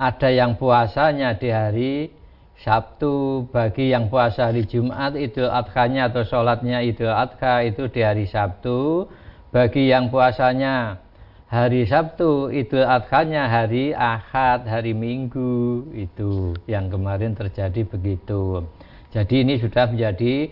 ada 0.00 0.28
yang 0.32 0.56
puasanya 0.56 1.36
di 1.36 1.48
hari 1.52 2.23
Sabtu 2.62 3.44
bagi 3.50 3.90
yang 3.90 4.06
puasa 4.06 4.54
hari 4.54 4.62
Jumat 4.62 5.18
Idul 5.18 5.50
Adhanya 5.50 6.06
atau 6.06 6.22
sholatnya 6.22 6.86
Idul 6.86 7.10
Adha 7.10 7.66
itu 7.66 7.90
di 7.90 8.00
hari 8.06 8.30
Sabtu. 8.30 9.10
Bagi 9.50 9.90
yang 9.90 10.10
puasanya 10.10 11.02
hari 11.50 11.82
Sabtu 11.86 12.54
Idul 12.54 12.86
Adhanya 12.86 13.50
hari 13.50 13.90
Ahad 13.90 14.70
hari 14.70 14.94
Minggu. 14.94 15.90
Itu 15.98 16.54
yang 16.70 16.94
kemarin 16.94 17.34
terjadi 17.34 17.82
begitu. 17.82 18.62
Jadi 19.10 19.34
ini 19.42 19.58
sudah 19.58 19.90
menjadi 19.90 20.50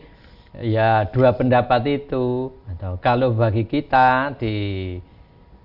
ya 0.58 1.06
dua 1.06 1.38
pendapat 1.38 2.02
itu. 2.02 2.50
Atau 2.66 2.98
kalau 2.98 3.30
bagi 3.30 3.62
kita 3.62 4.34
di 4.42 4.54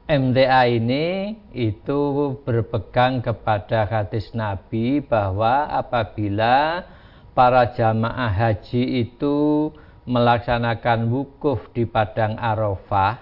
MTA 0.08 0.72
ini 0.72 1.36
itu 1.52 2.32
berpegang 2.48 3.20
kepada 3.20 3.84
hadis 3.84 4.32
Nabi 4.32 5.04
bahwa 5.04 5.67
apabila 5.67 6.88
para 7.36 7.76
jamaah 7.76 8.32
haji 8.32 9.04
itu 9.04 9.67
melaksanakan 10.08 11.12
wukuf 11.12 11.60
di 11.76 11.84
padang 11.84 12.39
Arafah 12.39 13.20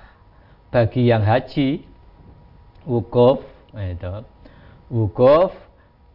bagi 0.69 1.09
yang 1.09 1.25
haji 1.25 1.81
wukuf 2.85 3.41
itu 3.73 4.21
wukuf 4.93 5.57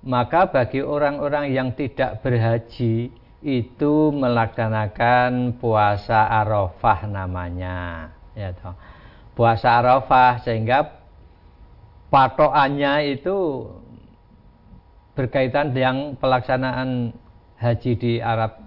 maka 0.07 0.55
bagi 0.55 0.87
orang-orang 0.87 1.51
yang 1.51 1.75
tidak 1.75 2.23
berhaji 2.23 3.11
itu 3.43 3.95
melaksanakan 4.15 5.59
puasa 5.59 6.31
Arafah 6.31 7.11
namanya 7.11 8.15
ya 8.39 8.55
toh. 8.55 8.79
Puasa 9.41 9.81
Arafah 9.81 10.45
sehingga 10.45 11.01
patokannya 12.13 13.17
itu 13.17 13.65
berkaitan 15.17 15.73
dengan 15.73 16.13
pelaksanaan 16.21 17.17
haji 17.57 17.93
di 17.97 18.13
Arab 18.21 18.61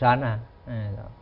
sana. 0.00 0.40
Ya 0.64 1.12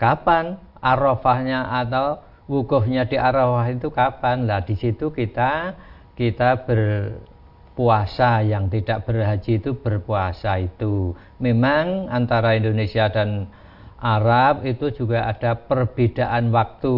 kapan 0.00 0.56
Arafahnya 0.80 1.64
atau 1.84 2.20
wukufnya 2.44 3.08
di 3.08 3.16
Arafah 3.16 3.68
itu 3.72 3.88
kapan? 3.88 4.44
Lah 4.44 4.60
di 4.60 4.76
situ 4.76 5.08
kita 5.12 5.76
kita 6.12 6.64
berpuasa 6.68 8.44
yang 8.44 8.68
tidak 8.68 9.08
berhaji 9.08 9.60
itu 9.60 9.76
berpuasa 9.76 10.60
itu. 10.60 11.16
Memang 11.40 12.12
antara 12.12 12.56
Indonesia 12.56 13.08
dan 13.08 13.48
Arab 13.96 14.68
itu 14.68 14.92
juga 14.92 15.24
ada 15.24 15.56
perbedaan 15.56 16.52
waktu. 16.52 16.96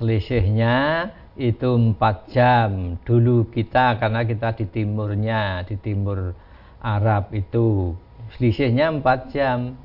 Selisihnya 0.00 1.12
itu 1.36 1.68
empat 1.76 2.32
jam. 2.32 2.96
Dulu 3.04 3.52
kita 3.52 4.00
karena 4.00 4.24
kita 4.24 4.56
di 4.56 4.64
timurnya, 4.64 5.60
di 5.68 5.76
timur 5.76 6.32
Arab 6.80 7.28
itu 7.36 7.92
selisihnya 8.32 8.96
empat 8.96 9.28
jam. 9.28 9.76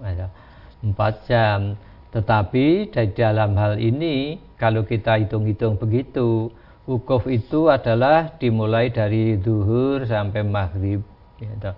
Empat 0.79 1.27
jam. 1.27 1.75
Tetapi 2.15 2.95
di 2.95 3.11
dalam 3.11 3.59
hal 3.59 3.75
ini 3.75 4.39
kalau 4.55 4.87
kita 4.87 5.19
hitung-hitung 5.19 5.75
begitu, 5.75 6.47
wukuf 6.87 7.27
itu 7.27 7.67
adalah 7.67 8.39
dimulai 8.39 8.87
dari 8.87 9.35
zuhur 9.35 10.07
sampai 10.07 10.47
maghrib. 10.47 11.03
Gitu. 11.35 11.71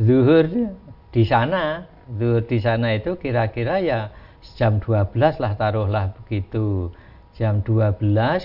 Zuhur 0.00 0.48
di 1.12 1.22
sana, 1.28 1.84
zuhur 2.08 2.40
di 2.40 2.56
sana 2.56 2.96
itu 2.96 3.20
kira-kira 3.20 3.84
ya 3.84 4.08
jam 4.56 4.80
12 4.80 5.12
lah 5.36 5.52
taruhlah 5.60 6.16
begitu. 6.24 6.88
Jam 7.32 7.64
12 7.64 7.96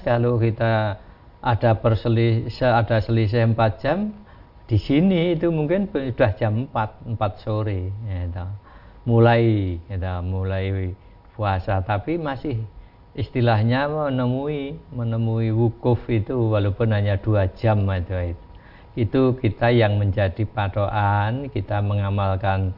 kalau 0.04 0.39
kita 0.39 0.95
ada 1.43 1.71
perselisih 1.78 2.50
ada 2.65 2.97
selisih 3.04 3.45
4 3.52 3.84
jam 3.84 4.15
di 4.67 4.76
sini 4.76 5.36
itu 5.36 5.47
mungkin 5.47 5.88
sudah 5.91 6.32
jam 6.36 6.67
4 6.71 7.15
4 7.15 7.43
sore 7.43 7.91
gitu. 7.91 8.45
mulai 9.08 9.78
gitu, 9.80 10.13
mulai 10.28 10.91
puasa 11.36 11.80
tapi 11.86 12.19
masih 12.19 12.60
istilahnya 13.15 13.88
menemui 13.88 14.76
menemui 14.91 15.50
wukuf 15.56 16.04
itu 16.12 16.36
walaupun 16.52 16.91
hanya 16.91 17.15
dua 17.17 17.47
jam 17.56 17.88
itu 17.88 18.36
itu 18.97 19.21
kita 19.39 19.71
yang 19.71 19.95
menjadi 20.02 20.43
patokan 20.50 21.47
kita 21.54 21.80
mengamalkan 21.80 22.73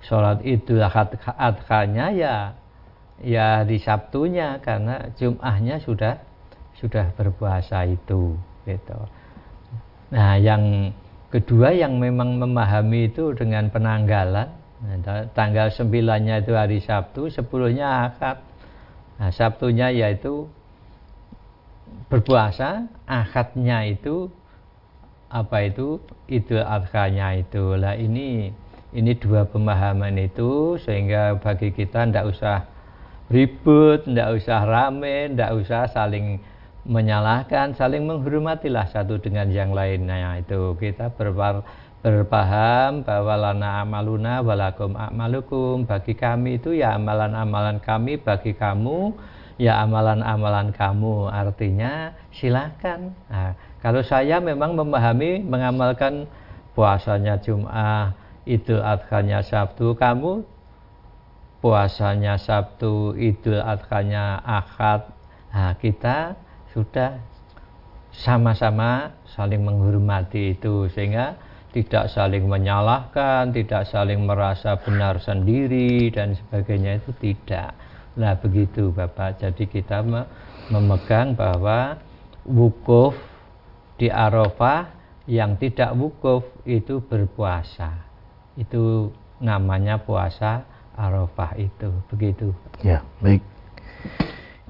sholat 0.00 0.40
idul 0.46 0.80
adhanya 1.36 2.06
ya 2.14 2.36
ya 3.24 3.64
di 3.64 3.80
Sabtunya 3.80 4.60
karena 4.60 5.10
Jum'ahnya 5.16 5.80
sudah 5.80 6.20
sudah 6.76 7.10
berpuasa 7.16 7.88
itu 7.88 8.36
gitu. 8.68 8.98
Nah 10.12 10.36
yang 10.36 10.92
kedua 11.32 11.72
yang 11.72 11.96
memang 11.96 12.36
memahami 12.36 13.08
itu 13.10 13.32
dengan 13.32 13.72
penanggalan 13.72 14.64
Nah, 14.84 15.24
tanggal 15.32 15.72
sembilannya 15.72 16.44
itu 16.44 16.52
hari 16.52 16.84
Sabtu, 16.84 17.32
sepuluhnya 17.32 18.12
akad. 18.12 18.44
Nah, 19.16 19.32
Sabtunya 19.32 19.88
yaitu 19.88 20.44
berpuasa, 22.12 22.84
akadnya 23.08 23.88
itu 23.88 24.28
apa 25.32 25.66
itu 25.66 25.98
idul 26.30 26.62
adhanya 26.62 27.34
itu 27.34 27.74
lah 27.74 27.98
ini 27.98 28.54
ini 28.94 29.12
dua 29.18 29.42
pemahaman 29.42 30.14
itu 30.22 30.78
sehingga 30.78 31.42
bagi 31.42 31.74
kita 31.74 32.06
tidak 32.06 32.30
usah 32.30 32.56
ribut, 33.32 34.04
tidak 34.04 34.28
usah 34.36 34.60
rame, 34.64 35.32
tidak 35.32 35.50
usah 35.56 35.88
saling 35.88 36.40
menyalahkan, 36.84 37.72
saling 37.72 38.04
menghormatilah 38.04 38.84
satu 38.92 39.16
dengan 39.16 39.48
yang 39.48 39.72
lain. 39.72 40.04
Nah 40.04 40.36
itu 40.36 40.76
kita 40.76 41.12
berpar 41.16 41.64
berpaham 42.04 43.00
bahwa 43.00 43.48
lana 43.48 43.80
amaluna 43.80 44.44
walakum 44.44 44.92
amalukum. 44.92 45.88
Bagi 45.88 46.12
kami 46.12 46.60
itu 46.60 46.76
ya 46.76 47.00
amalan-amalan 47.00 47.80
kami 47.80 48.20
bagi 48.20 48.52
kamu 48.52 49.16
ya 49.56 49.80
amalan-amalan 49.80 50.68
kamu. 50.76 51.32
Artinya 51.32 52.12
silakan. 52.28 53.16
Nah, 53.32 53.56
kalau 53.80 54.04
saya 54.04 54.36
memang 54.36 54.76
memahami 54.76 55.40
mengamalkan 55.40 56.28
puasanya 56.76 57.40
Jum'ah 57.40 58.12
Idul 58.44 58.84
Adhanya 58.84 59.40
Sabtu 59.40 59.96
kamu 59.96 60.44
puasanya 61.64 62.36
Sabtu 62.36 63.16
Idul 63.16 63.56
Adhanya 63.56 64.36
Ahad 64.44 65.08
nah, 65.48 65.72
kita 65.80 66.36
sudah 66.76 67.16
sama-sama 68.12 69.16
saling 69.32 69.64
menghormati 69.64 70.52
itu 70.60 70.92
sehingga 70.92 71.40
tidak 71.72 72.12
saling 72.12 72.46
menyalahkan, 72.46 73.50
tidak 73.50 73.88
saling 73.88 74.28
merasa 74.28 74.76
benar 74.76 75.18
sendiri 75.18 76.12
dan 76.12 76.38
sebagainya 76.38 77.02
itu 77.02 77.10
tidak. 77.18 77.74
Nah 78.14 78.38
begitu 78.38 78.94
Bapak, 78.94 79.42
jadi 79.42 79.64
kita 79.66 80.04
memegang 80.70 81.34
bahwa 81.34 81.98
wukuf 82.46 83.16
di 83.98 84.06
Arafah 84.12 84.86
yang 85.26 85.58
tidak 85.58 85.96
wukuf 85.98 86.46
itu 86.62 87.02
berpuasa. 87.02 88.04
Itu 88.54 89.10
namanya 89.42 89.98
puasa 89.98 90.73
Arafah 90.94 91.58
itu, 91.58 91.90
begitu. 92.10 92.54
Ya, 92.82 93.02
baik. 93.18 93.42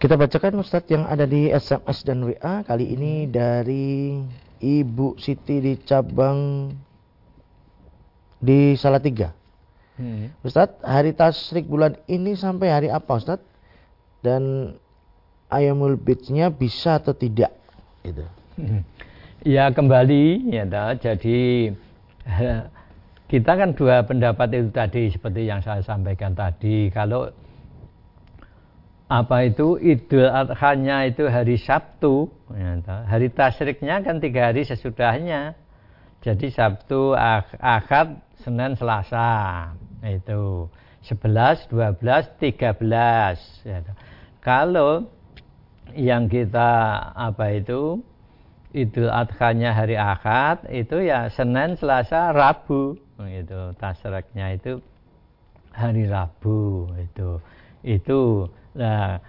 Kita 0.00 0.20
bacakan 0.20 0.60
Ustadz 0.60 0.90
yang 0.90 1.08
ada 1.08 1.24
di 1.24 1.48
SMS 1.48 2.04
dan 2.04 2.24
WA 2.24 2.60
kali 2.66 2.92
ini 2.92 3.24
dari 3.24 4.20
Ibu 4.60 5.16
Siti 5.16 5.60
di 5.60 5.80
cabang 5.80 6.72
di 8.40 8.76
Salatiga. 8.76 9.32
Hmm. 9.96 10.34
Ustadz, 10.42 10.82
hari 10.82 11.14
tasrik 11.14 11.70
bulan 11.70 11.96
ini 12.10 12.34
sampai 12.34 12.68
hari 12.68 12.88
apa 12.90 13.16
Ustadz? 13.16 13.46
Dan 14.20 14.74
ayamul 15.48 15.96
bidnya 15.96 16.50
bisa 16.50 16.98
atau 16.98 17.14
tidak? 17.14 17.54
Itu. 18.02 18.24
Hmm. 18.58 18.82
Ya 19.44 19.68
kembali 19.70 20.52
ya 20.52 20.64
dah. 20.64 20.96
Jadi 20.96 21.70
kita 23.24 23.56
kan 23.56 23.72
dua 23.72 24.04
pendapat 24.04 24.52
itu 24.52 24.68
tadi 24.68 25.08
seperti 25.08 25.48
yang 25.48 25.64
saya 25.64 25.80
sampaikan 25.80 26.36
tadi. 26.36 26.92
Kalau 26.92 27.32
apa 29.08 29.44
itu 29.44 29.76
Idul 29.80 30.28
Adhanya 30.28 31.04
itu 31.08 31.28
hari 31.28 31.60
Sabtu, 31.60 32.28
ya, 32.52 32.80
hari 33.04 33.28
tasriknya 33.32 34.00
kan 34.00 34.20
tiga 34.20 34.52
hari 34.52 34.64
sesudahnya. 34.64 35.56
Jadi 36.24 36.48
Sabtu, 36.48 37.12
Ahad, 37.12 38.16
Senin, 38.40 38.72
Selasa. 38.80 39.76
Itu 40.00 40.72
11, 41.04 41.68
12, 41.68 42.40
13. 42.40 43.36
Ya. 43.68 43.84
Kalau 44.40 45.12
yang 45.92 46.32
kita 46.32 46.96
apa 47.12 47.60
itu 47.60 48.00
Idul 48.72 49.12
Adhanya 49.12 49.76
hari 49.76 50.00
Ahad 50.00 50.64
itu 50.72 51.04
ya 51.04 51.28
Senin, 51.28 51.76
Selasa, 51.76 52.32
Rabu. 52.32 53.03
Itu 53.18 53.74
tasreknya 53.78 54.58
itu 54.58 54.82
hari 55.70 56.10
Rabu 56.10 56.90
itu. 56.98 57.38
Itu 57.86 58.50
nah 58.74 59.22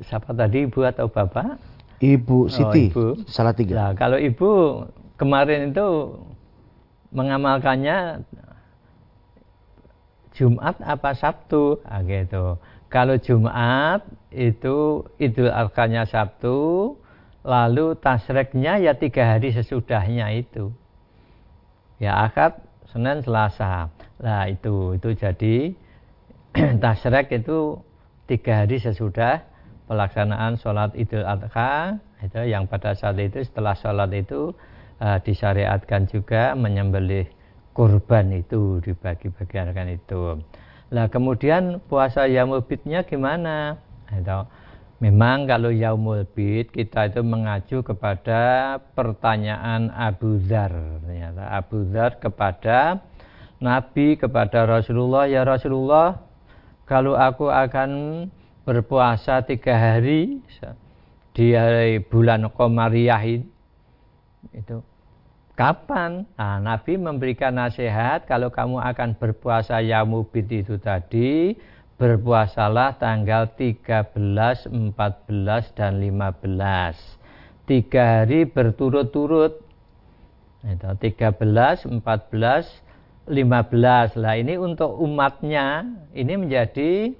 siapa 0.00 0.32
tadi 0.32 0.64
ibu 0.64 0.80
atau 0.84 1.06
bapak? 1.08 1.60
Ibu 2.00 2.48
Siti. 2.50 2.90
Oh, 2.90 2.90
ibu. 2.90 3.04
Salah 3.28 3.54
tiga. 3.56 3.72
Nah, 3.76 3.90
kalau 3.96 4.18
ibu 4.18 4.82
kemarin 5.16 5.72
itu 5.72 6.18
mengamalkannya 7.14 8.26
Jumat 10.34 10.76
apa 10.82 11.14
Sabtu 11.14 11.78
nah, 11.86 12.02
gitu. 12.02 12.58
Kalau 12.90 13.18
Jumat 13.18 14.02
itu 14.34 15.06
Idul 15.18 15.50
Adhanya 15.50 16.06
Sabtu, 16.06 16.94
lalu 17.46 17.94
tasreknya 17.98 18.82
ya 18.82 18.98
tiga 18.98 19.34
hari 19.34 19.54
sesudahnya 19.54 20.34
itu. 20.34 20.74
Ya 22.02 22.18
akad 22.26 22.58
Senin 22.94 23.18
Selasa. 23.26 23.90
Nah 24.22 24.46
itu 24.46 24.94
itu 24.94 25.18
jadi 25.18 25.74
tasrek 26.82 27.34
itu 27.34 27.82
tiga 28.30 28.62
hari 28.62 28.78
sesudah 28.78 29.42
pelaksanaan 29.90 30.54
sholat 30.62 30.94
Idul 30.94 31.26
Adha 31.26 31.98
itu 32.22 32.40
yang 32.46 32.70
pada 32.70 32.94
saat 32.94 33.18
itu 33.18 33.42
setelah 33.42 33.74
sholat 33.74 34.14
itu 34.14 34.54
uh, 35.02 35.18
disyariatkan 35.20 36.06
juga 36.06 36.54
menyembelih 36.54 37.26
kurban 37.74 38.30
itu 38.30 38.78
dibagi-bagikan 38.80 39.90
itu. 39.90 40.38
Nah 40.94 41.10
kemudian 41.10 41.82
puasa 41.90 42.30
bidnya 42.70 43.02
gimana? 43.02 43.82
Itu, 44.14 44.46
memang 45.04 45.44
kalau 45.44 45.68
yaumul 45.68 46.24
bid 46.24 46.72
kita 46.72 47.12
itu 47.12 47.20
mengacu 47.20 47.84
kepada 47.84 48.80
pertanyaan 48.96 49.92
Abu 49.92 50.40
Dhar. 50.40 50.72
Ternyata 51.04 51.44
Abu 51.52 51.84
Dhar 51.92 52.16
kepada 52.16 53.04
Nabi 53.60 54.16
kepada 54.16 54.64
Rasulullah, 54.64 55.28
ya 55.28 55.44
Rasulullah, 55.44 56.24
kalau 56.88 57.20
aku 57.20 57.52
akan 57.52 57.90
berpuasa 58.64 59.44
tiga 59.44 59.76
hari 59.76 60.40
di 61.36 61.52
hari 61.52 62.00
bulan 62.00 62.48
Komariah 62.48 63.44
itu 64.56 64.80
kapan? 65.52 66.24
Nah, 66.40 66.64
Nabi 66.64 66.96
memberikan 66.96 67.60
nasihat 67.60 68.24
kalau 68.24 68.48
kamu 68.48 68.80
akan 68.80 69.20
berpuasa 69.20 69.84
Yamubid 69.84 70.48
itu 70.48 70.80
tadi 70.80 71.60
berpuasalah 71.96 72.98
tanggal 72.98 73.54
13, 73.54 74.66
14 74.68 75.78
dan 75.78 75.92
15. 76.02 77.68
Tiga 77.70 78.02
hari 78.20 78.44
berturut-turut. 78.44 79.62
Itu 80.64 80.90
13, 80.96 81.86
14, 81.86 82.84
15 83.24 84.20
lah 84.20 84.34
ini 84.36 84.60
untuk 84.60 85.00
umatnya 85.00 85.88
ini 86.12 86.34
menjadi 86.36 87.12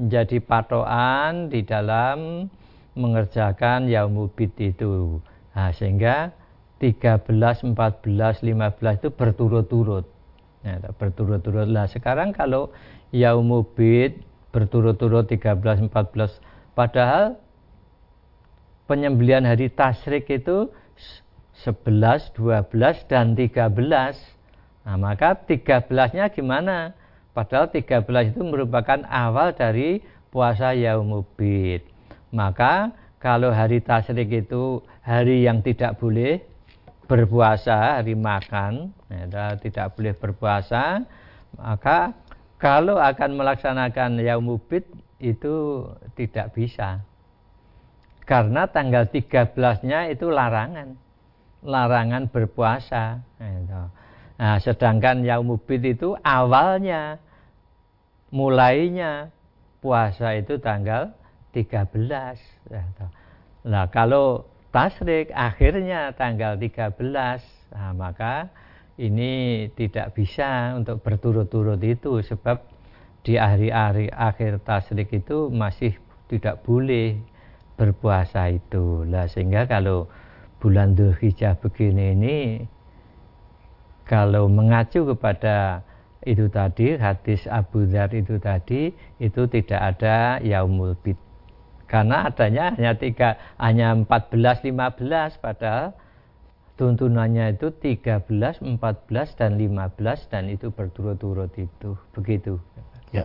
menjadi 0.00 0.36
patokan 0.40 1.52
di 1.52 1.60
dalam 1.60 2.48
mengerjakan 2.96 3.92
yaumubid 3.92 4.56
itu 4.56 5.20
nah, 5.52 5.68
sehingga 5.70 6.32
13, 6.80 7.28
14, 7.28 7.76
15 7.76 9.00
itu 9.04 9.08
berturut-turut 9.12 10.04
nah, 10.64 10.80
berturut-turut 10.96 11.68
lah 11.68 11.86
sekarang 11.92 12.32
kalau 12.32 12.72
yaumubid 13.14 14.18
berturut-turut 14.50 15.30
13, 15.30 15.86
14 15.86 16.74
padahal 16.74 17.38
penyembelian 18.90 19.46
hari 19.46 19.70
tasrik 19.70 20.26
itu 20.26 20.74
11, 21.62 22.34
12 22.34 23.06
dan 23.06 23.38
13 23.38 24.34
Nah, 24.84 25.00
maka 25.00 25.32
13-nya 25.32 26.28
gimana? 26.28 26.92
Padahal 27.32 27.72
13 27.72 28.36
itu 28.36 28.44
merupakan 28.44 29.00
awal 29.08 29.56
dari 29.56 30.04
puasa 30.28 30.76
Yaumubid. 30.76 31.82
Maka 32.30 32.92
kalau 33.18 33.48
hari 33.48 33.80
tasrik 33.80 34.28
itu 34.28 34.84
hari 35.00 35.48
yang 35.48 35.64
tidak 35.64 35.96
boleh 35.96 36.44
berpuasa, 37.08 38.00
hari 38.00 38.12
makan, 38.12 38.92
ya, 39.08 39.56
tidak 39.56 39.96
boleh 39.96 40.12
berpuasa, 40.12 41.02
maka 41.56 42.12
kalau 42.64 42.96
akan 42.96 43.36
melaksanakan 43.36 44.24
Yaumubid 44.24 44.88
itu 45.20 45.84
tidak 46.16 46.56
bisa. 46.56 47.04
Karena 48.24 48.64
tanggal 48.64 49.04
13-nya 49.04 50.08
itu 50.08 50.32
larangan. 50.32 50.96
Larangan 51.60 52.32
berpuasa. 52.32 53.20
Nah, 54.40 54.56
sedangkan 54.64 55.20
Yaumubid 55.28 55.84
itu 55.84 56.16
awalnya 56.24 57.20
mulainya 58.32 59.28
puasa 59.84 60.32
itu 60.32 60.56
tanggal 60.56 61.12
13. 61.52 62.40
Nah, 63.68 63.92
kalau 63.92 64.48
tasrik 64.72 65.28
akhirnya 65.36 66.16
tanggal 66.16 66.56
13, 66.56 66.96
nah, 67.76 67.92
maka 67.92 68.48
ini 68.94 69.66
tidak 69.74 70.14
bisa 70.14 70.78
untuk 70.78 71.02
berturut-turut 71.02 71.82
itu 71.82 72.22
sebab 72.22 72.62
di 73.26 73.40
hari-hari 73.40 74.12
akhir 74.12 74.62
tasrik 74.62 75.10
itu 75.10 75.50
masih 75.50 75.96
tidak 76.30 76.62
boleh 76.62 77.18
berpuasa 77.74 78.52
itu. 78.54 79.02
Lah 79.08 79.26
sehingga 79.26 79.66
kalau 79.66 80.06
bulan 80.62 80.94
Dzulhijjah 80.94 81.58
begini 81.58 82.14
ini 82.14 82.38
kalau 84.06 84.46
mengacu 84.46 85.08
kepada 85.08 85.82
itu 86.24 86.48
tadi 86.48 86.96
hadis 86.96 87.44
Abu 87.48 87.84
Dhar 87.84 88.12
itu 88.16 88.40
tadi 88.40 88.92
itu 89.20 89.42
tidak 89.48 89.80
ada 89.96 90.40
yaumul 90.40 90.96
bid 91.04 91.20
karena 91.84 92.32
adanya 92.32 92.72
hanya 92.72 92.96
tiga 92.96 93.36
hanya 93.60 93.92
14 93.92 94.64
15 94.64 95.44
padahal 95.44 95.92
tuntunannya 96.74 97.54
itu 97.54 97.70
13 97.70 98.26
14 98.28 99.38
dan 99.38 99.50
15 99.56 100.30
dan 100.32 100.44
itu 100.50 100.74
berturut-turut 100.74 101.52
itu 101.54 101.94
begitu 102.14 102.58
ya 103.14 103.24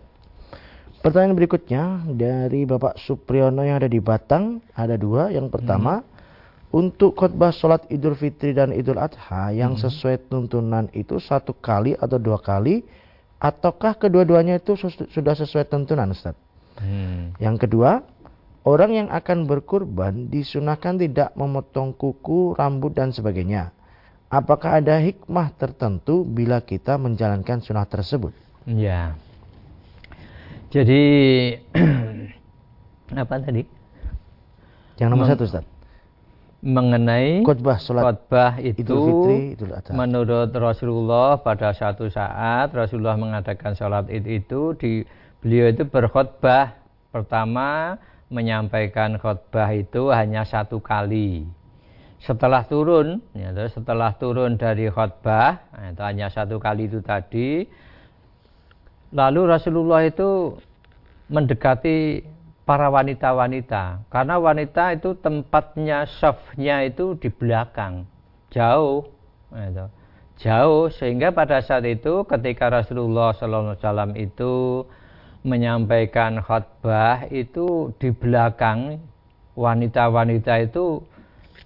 pertanyaan 1.01 1.37
berikutnya 1.37 1.83
dari 2.13 2.69
Bapak 2.69 3.01
Supriyono 3.01 3.65
yang 3.65 3.81
ada 3.81 3.89
di 3.89 3.97
Batang 3.97 4.61
ada 4.77 4.99
dua 4.99 5.33
yang 5.33 5.49
pertama 5.49 6.01
hmm 6.01 6.19
untuk 6.69 7.17
khutbah 7.17 7.49
sholat 7.49 7.89
Idul 7.89 8.13
Fitri 8.13 8.53
dan 8.53 8.69
Idul 8.69 9.01
Adha 9.01 9.49
yang 9.49 9.73
hmm. 9.73 9.81
sesuai 9.89 10.29
tuntunan 10.29 10.85
itu 10.93 11.17
satu 11.17 11.57
kali 11.57 11.97
atau 11.97 12.21
dua 12.21 12.37
kali 12.37 12.85
ataukah 13.41 13.97
kedua-duanya 13.97 14.61
itu 14.61 14.77
sudah 15.09 15.33
sesuai 15.33 15.65
tuntunan 15.65 16.13
Ustaz? 16.13 16.37
Hmm. 16.77 17.33
Yang 17.41 17.65
kedua, 17.65 18.05
orang 18.63 18.91
yang 18.95 19.07
akan 19.11 19.45
berkurban 19.45 20.27
disunahkan 20.27 20.99
tidak 20.99 21.35
memotong 21.35 21.95
kuku, 21.95 22.55
rambut 22.55 22.95
dan 22.95 23.11
sebagainya. 23.13 23.71
Apakah 24.29 24.81
ada 24.83 25.01
hikmah 25.01 25.53
tertentu 25.57 26.21
bila 26.21 26.61
kita 26.61 27.01
menjalankan 27.01 27.65
sunnah 27.65 27.89
tersebut? 27.89 28.31
Ya. 28.69 29.17
Jadi 30.69 31.01
apa 33.17 33.35
tadi? 33.41 33.65
Yang 35.01 35.09
nomor 35.09 35.25
satu 35.25 35.43
Ustaz 35.49 35.65
mengenai 36.59 37.39
khutbah 37.47 37.79
salat 37.79 38.03
khutbah 38.03 38.59
itu 38.59 38.83
Idul 38.83 38.99
Fitri, 39.07 39.37
Idul 39.55 39.71
Adha. 39.71 39.91
menurut 39.95 40.51
Rasulullah 40.51 41.39
pada 41.39 41.71
satu 41.71 42.11
saat 42.11 42.67
Rasulullah 42.75 43.15
mengadakan 43.15 43.79
sholat 43.79 44.11
id 44.11 44.27
itu 44.27 44.75
di 44.75 45.07
beliau 45.39 45.71
itu 45.71 45.87
berkhutbah 45.87 46.75
pertama 47.15 47.95
menyampaikan 48.29 49.17
khutbah 49.17 49.69
itu 49.73 50.13
hanya 50.13 50.45
satu 50.45 50.79
kali. 50.79 51.49
Setelah 52.21 52.67
turun 52.69 53.23
ya, 53.33 53.51
setelah 53.69 54.13
turun 54.15 54.55
dari 54.55 54.87
khutbah 54.87 55.65
nah, 55.73 55.89
itu 55.89 56.01
hanya 56.05 56.27
satu 56.29 56.61
kali 56.61 56.85
itu 56.85 57.01
tadi. 57.01 57.65
Lalu 59.09 59.41
Rasulullah 59.49 60.05
itu 60.05 60.53
mendekati 61.33 62.21
para 62.69 62.93
wanita-wanita. 62.93 64.05
Karena 64.13 64.37
wanita 64.37 64.93
itu 64.93 65.17
tempatnya 65.17 66.05
softnya 66.05 66.85
itu 66.85 67.17
di 67.17 67.33
belakang. 67.33 68.05
Jauh 68.53 69.09
gitu. 69.49 69.85
jauh 70.37 70.85
sehingga 70.93 71.33
pada 71.33 71.65
saat 71.65 71.85
itu 71.89 72.21
ketika 72.29 72.69
Rasulullah 72.69 73.33
SAW 73.33 74.13
itu 74.13 74.85
menyampaikan 75.43 76.43
khutbah 76.43 77.27
itu 77.31 77.95
di 77.95 78.11
belakang 78.11 78.99
wanita-wanita 79.55 80.67
itu 80.67 81.03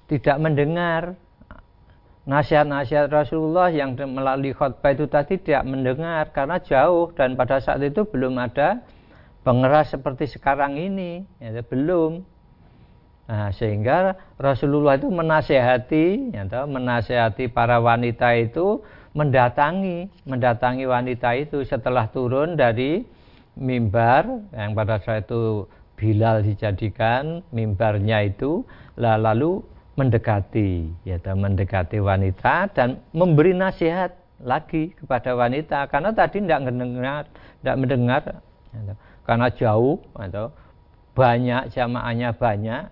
tidak 0.09 0.37
mendengar. 0.37 1.17
Nasihat-nasihat 2.23 3.11
Rasulullah 3.11 3.67
yang 3.67 3.99
melalui 3.99 4.55
khutbah 4.55 4.95
itu 4.95 5.11
tadi 5.11 5.35
tidak 5.41 5.67
mendengar 5.67 6.31
karena 6.31 6.55
jauh 6.63 7.11
dan 7.11 7.35
pada 7.35 7.59
saat 7.59 7.83
itu 7.83 8.07
belum 8.07 8.39
ada 8.39 8.79
pengeras 9.43 9.91
seperti 9.91 10.31
sekarang 10.31 10.79
ini. 10.79 11.27
Ya, 11.43 11.59
belum. 11.59 12.23
Nah, 13.23 13.51
sehingga 13.55 14.15
Rasulullah 14.35 14.99
itu 14.99 15.07
menasehati 15.07 16.35
ya, 16.35 16.43
menasehati 16.67 17.51
para 17.51 17.79
wanita 17.79 18.35
itu 18.35 18.83
mendatangi 19.15 20.09
mendatangi 20.25 20.83
wanita 20.89 21.37
itu 21.37 21.63
setelah 21.63 22.09
turun 22.09 22.57
dari 22.59 23.05
mimbar 23.53 24.25
yang 24.53 24.73
pada 24.73 24.97
saat 25.01 25.29
itu 25.29 25.69
Bilal 25.93 26.41
dijadikan 26.41 27.45
mimbarnya 27.53 28.25
itu 28.25 28.65
lalu 28.97 29.61
mendekati 29.93 30.89
ya 31.05 31.21
mendekati 31.21 32.01
wanita 32.01 32.73
dan 32.73 32.97
memberi 33.13 33.53
nasihat 33.53 34.17
lagi 34.41 34.97
kepada 34.97 35.37
wanita. 35.37 35.85
Karena 35.87 36.09
tadi 36.11 36.41
tidak 36.41 36.65
mendengar 36.65 37.29
tidak 37.61 37.77
mendengar 37.77 38.21
karena 39.23 39.47
jauh 39.53 40.01
atau 40.17 40.49
banyak 41.13 41.69
jamaahnya 41.71 42.33
banyak 42.35 42.89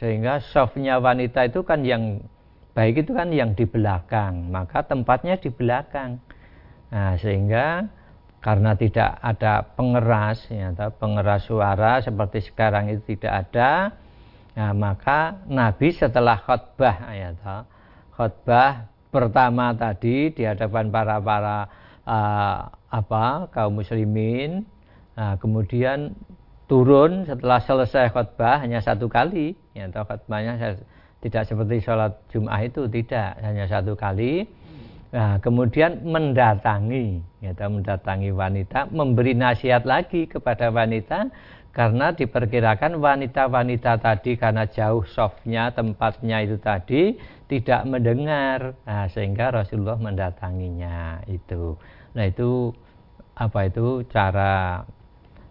sehingga 0.00 0.40
softnya 0.40 0.96
wanita 0.96 1.44
itu 1.44 1.60
kan 1.60 1.84
yang 1.84 2.24
baik 2.72 3.04
itu 3.04 3.12
kan 3.12 3.28
yang 3.30 3.52
di 3.52 3.68
belakang 3.68 4.48
maka 4.48 4.80
tempatnya 4.80 5.36
di 5.36 5.52
belakang. 5.52 6.18
Nah, 6.90 7.14
sehingga 7.20 7.86
karena 8.40 8.72
tidak 8.76 9.20
ada 9.20 9.64
pengeras 9.76 10.48
ya, 10.48 10.72
pengeras 10.96 11.44
suara 11.44 12.00
seperti 12.00 12.44
sekarang 12.48 12.88
itu 12.88 13.16
tidak 13.16 13.48
ada 13.48 13.92
nah, 14.56 14.72
maka 14.72 15.44
Nabi 15.44 15.92
setelah 15.92 16.40
khutbah 16.40 17.12
ya, 17.12 17.36
khutbah 18.16 18.88
pertama 19.12 19.76
tadi 19.76 20.32
di 20.32 20.42
hadapan 20.48 20.88
para 20.88 21.20
para 21.20 21.58
uh, 22.08 22.72
apa 22.90 23.48
kaum 23.52 23.78
muslimin 23.78 24.64
Nah, 25.20 25.36
kemudian 25.36 26.16
turun 26.64 27.28
setelah 27.28 27.60
selesai 27.60 28.08
khutbah 28.08 28.64
hanya 28.64 28.80
satu 28.80 29.04
kali, 29.10 29.52
ya, 29.76 29.84
khutbahnya 29.92 30.80
tidak 31.20 31.44
seperti 31.44 31.84
sholat 31.84 32.16
Jum'ah 32.32 32.60
itu 32.64 32.88
tidak 32.88 33.36
hanya 33.44 33.68
satu 33.68 33.92
kali. 33.92 34.48
Nah, 35.10 35.42
kemudian 35.42 36.06
mendatangi, 36.06 37.18
ya, 37.42 37.50
mendatangi 37.66 38.30
wanita, 38.30 38.94
memberi 38.94 39.34
nasihat 39.34 39.82
lagi 39.82 40.30
kepada 40.30 40.70
wanita, 40.70 41.26
karena 41.70 42.10
diperkirakan 42.14 42.98
wanita-wanita 42.98 44.02
tadi 44.02 44.34
karena 44.34 44.66
jauh 44.66 45.06
softnya 45.06 45.70
tempatnya 45.70 46.42
itu 46.42 46.58
tadi 46.58 47.14
tidak 47.46 47.86
mendengar, 47.86 48.74
nah, 48.86 49.06
sehingga 49.06 49.54
Rasulullah 49.54 49.98
mendatanginya 49.98 51.26
itu. 51.30 51.78
Nah 52.14 52.26
itu 52.26 52.74
apa 53.38 53.70
itu 53.70 54.02
cara 54.10 54.82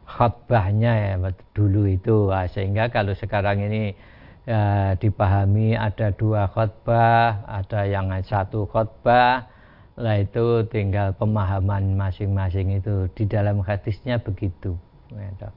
khutbahnya 0.08 0.92
ya 0.92 1.16
dulu 1.56 1.88
itu, 1.88 2.28
nah, 2.28 2.48
sehingga 2.48 2.92
kalau 2.92 3.16
sekarang 3.16 3.64
ini 3.64 3.96
ya, 4.50 4.98
dipahami 4.98 5.78
ada 5.78 6.10
dua 6.10 6.50
khutbah, 6.50 7.46
ada 7.46 7.86
yang 7.86 8.10
satu 8.26 8.66
khutbah, 8.66 9.46
lah 9.94 10.16
itu 10.18 10.66
tinggal 10.74 11.14
pemahaman 11.14 11.94
masing-masing 11.94 12.82
itu 12.82 13.06
di 13.14 13.30
dalam 13.30 13.62
hadisnya 13.62 14.18
begitu. 14.18 14.74
Ya, 15.14 15.54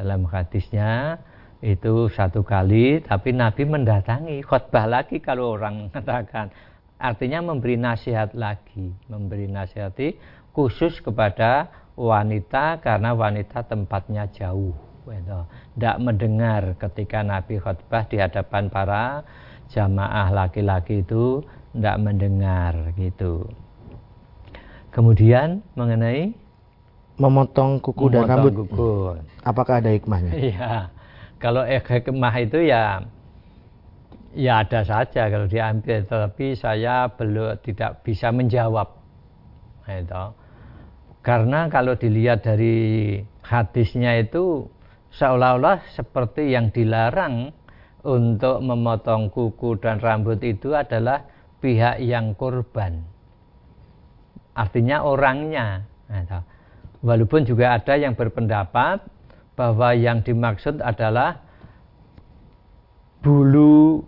dalam 0.00 0.24
hadisnya 0.24 1.20
itu 1.60 2.08
satu 2.08 2.40
kali, 2.40 3.04
tapi 3.04 3.36
Nabi 3.36 3.68
mendatangi 3.68 4.40
khutbah 4.40 4.88
lagi 4.88 5.20
kalau 5.20 5.60
orang 5.60 5.76
mengatakan, 5.92 6.48
artinya 6.96 7.44
memberi 7.44 7.76
nasihat 7.76 8.32
lagi, 8.32 8.96
memberi 9.12 9.44
nasihati 9.52 10.16
khusus 10.56 10.96
kepada 11.04 11.68
wanita 12.00 12.80
karena 12.80 13.12
wanita 13.12 13.68
tempatnya 13.68 14.24
jauh 14.32 14.72
tidak 15.80 15.96
mendengar 15.96 16.76
ketika 16.76 17.24
Nabi 17.24 17.56
khutbah 17.56 18.04
di 18.04 18.20
hadapan 18.20 18.68
para 18.68 19.24
jamaah 19.72 20.28
laki-laki 20.28 21.00
itu 21.00 21.40
tidak 21.72 21.96
mendengar 21.96 22.92
gitu. 23.00 23.48
Kemudian 24.92 25.64
mengenai 25.72 26.36
memotong 27.16 27.80
kuku 27.80 28.12
memotong 28.12 28.12
dan 28.12 28.28
rambut. 28.28 28.52
Kuku. 28.60 28.92
Apakah 29.40 29.80
ada 29.80 29.88
hikmahnya? 29.88 30.36
Iya. 30.52 30.92
Kalau 31.40 31.64
hikmah 31.64 32.34
itu 32.44 32.60
ya 32.68 33.08
ya 34.36 34.60
ada 34.60 34.84
saja 34.84 35.32
kalau 35.32 35.48
diambil 35.48 36.04
tapi 36.04 36.52
saya 36.52 37.08
belum 37.08 37.56
tidak 37.64 38.04
bisa 38.04 38.30
menjawab 38.30 39.00
itu 39.90 40.24
karena 41.24 41.66
kalau 41.66 41.98
dilihat 41.98 42.46
dari 42.46 43.18
hadisnya 43.42 44.22
itu 44.22 44.70
seolah-olah 45.14 45.90
seperti 45.94 46.54
yang 46.54 46.70
dilarang 46.70 47.50
untuk 48.06 48.62
memotong 48.64 49.28
kuku 49.28 49.76
dan 49.82 50.00
rambut 50.00 50.40
itu 50.40 50.72
adalah 50.72 51.26
pihak 51.60 52.00
yang 52.00 52.32
korban. 52.32 53.04
Artinya 54.56 55.04
orangnya. 55.04 55.84
Nah, 56.08 56.42
walaupun 57.04 57.44
juga 57.44 57.76
ada 57.76 57.94
yang 57.96 58.16
berpendapat 58.16 59.04
bahwa 59.54 59.92
yang 59.92 60.24
dimaksud 60.24 60.80
adalah 60.80 61.44
bulu 63.20 64.00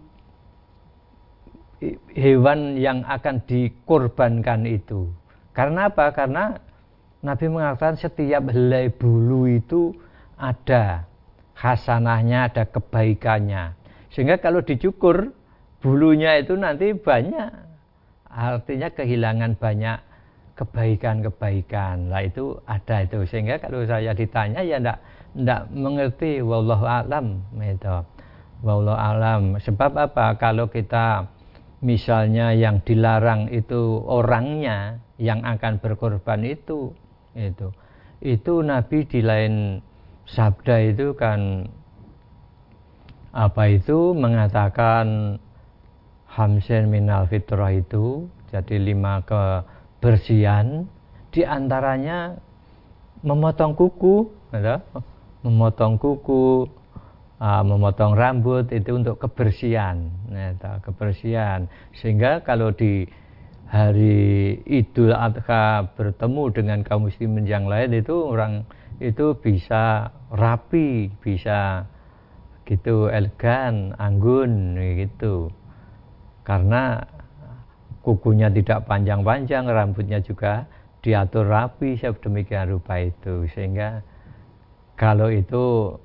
hewan 2.17 2.79
yang 2.81 3.05
akan 3.05 3.43
dikorbankan 3.45 4.65
itu. 4.65 5.12
Karena 5.53 5.93
apa? 5.93 6.09
Karena 6.17 6.57
Nabi 7.21 7.47
mengatakan 7.53 8.01
setiap 8.01 8.49
helai 8.51 8.88
bulu 8.88 9.45
itu 9.51 9.93
ada 10.42 11.07
hasanahnya, 11.55 12.50
ada 12.50 12.66
kebaikannya. 12.66 13.78
Sehingga 14.11 14.42
kalau 14.42 14.66
dicukur 14.66 15.31
bulunya 15.78 16.42
itu 16.42 16.59
nanti 16.59 16.90
banyak, 16.98 17.48
artinya 18.26 18.90
kehilangan 18.90 19.55
banyak 19.55 20.02
kebaikan-kebaikan. 20.59 22.11
Lah 22.11 22.26
itu 22.26 22.59
ada 22.66 23.07
itu. 23.07 23.22
Sehingga 23.31 23.62
kalau 23.62 23.87
saya 23.87 24.12
ditanya 24.12 24.61
ya 24.66 24.83
ndak 24.83 24.98
ndak 25.38 25.70
mengerti 25.70 26.42
wallahu 26.42 26.85
alam 26.85 27.40
itu. 27.62 27.96
Wallahu 28.66 28.98
alam. 28.98 29.42
Sebab 29.62 29.94
apa? 29.96 30.37
Kalau 30.37 30.68
kita 30.68 31.31
misalnya 31.83 32.55
yang 32.55 32.83
dilarang 32.83 33.50
itu 33.50 34.02
orangnya 34.07 35.02
yang 35.18 35.42
akan 35.42 35.83
berkorban 35.83 36.46
itu 36.46 36.94
itu 37.35 37.74
itu 38.22 38.55
Nabi 38.62 39.02
di 39.02 39.18
lain 39.18 39.83
sabda 40.33 40.92
itu 40.92 41.12
kan 41.12 41.68
apa 43.33 43.68
itu? 43.68 44.12
Mengatakan 44.16 45.37
hamsin 46.29 46.88
minal 46.88 47.29
fitrah 47.29 47.73
itu 47.73 48.29
jadi 48.53 48.77
lima 48.81 49.25
kebersihan 49.25 50.88
di 51.33 51.45
antaranya 51.45 52.37
memotong 53.25 53.73
kuku 53.77 54.29
ada? 54.53 54.85
Memotong 55.42 55.99
kuku 55.99 56.68
uh, 57.42 57.62
memotong 57.66 58.14
rambut 58.14 58.71
itu 58.71 58.95
untuk 58.95 59.18
kebersihan 59.18 60.12
nah, 60.31 60.79
kebersihan. 60.85 61.66
Sehingga 61.99 62.45
kalau 62.47 62.71
di 62.71 63.09
hari 63.73 64.61
Idul 64.68 65.16
Adha 65.16 65.88
bertemu 65.97 66.42
dengan 66.53 66.79
kaum 66.85 67.09
muslimin 67.09 67.49
yang 67.49 67.64
lain 67.64 67.97
itu 67.97 68.12
orang 68.12 68.68
itu 69.03 69.35
bisa 69.35 70.15
rapi, 70.31 71.11
bisa 71.19 71.91
gitu 72.62 73.11
elegan, 73.11 73.91
anggun 73.99 74.79
gitu. 74.79 75.51
Karena 76.47 77.03
kukunya 78.07 78.47
tidak 78.51 78.87
panjang-panjang, 78.87 79.67
rambutnya 79.67 80.23
juga 80.23 80.71
diatur 81.03 81.51
rapi 81.51 81.99
sedemikian 81.99 82.79
rupa 82.79 83.03
itu. 83.03 83.51
Sehingga 83.51 84.03
kalau 84.95 85.29
itu 85.35 85.99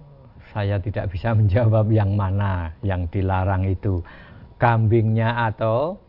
saya 0.52 0.82
tidak 0.82 1.14
bisa 1.14 1.34
menjawab 1.38 1.86
yang 1.94 2.18
mana 2.18 2.74
yang 2.82 3.06
dilarang 3.14 3.70
itu. 3.70 4.02
Kambingnya 4.58 5.54
atau 5.54 6.02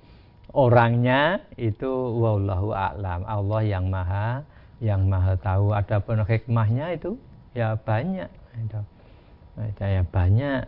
orangnya 0.57 1.45
itu 1.61 1.93
wallahu 2.17 2.73
a'lam. 2.73 3.29
Allah 3.29 3.61
yang 3.61 3.93
maha 3.93 4.41
yang 4.79 5.07
maha 5.07 5.35
tahu. 5.39 5.75
Ada 5.75 6.03
pun 6.03 6.23
hikmahnya 6.23 6.95
itu 6.95 7.19
ya 7.55 7.75
banyak. 7.79 8.31
Itu 8.63 8.79
ya 9.83 10.03
banyak. 10.07 10.63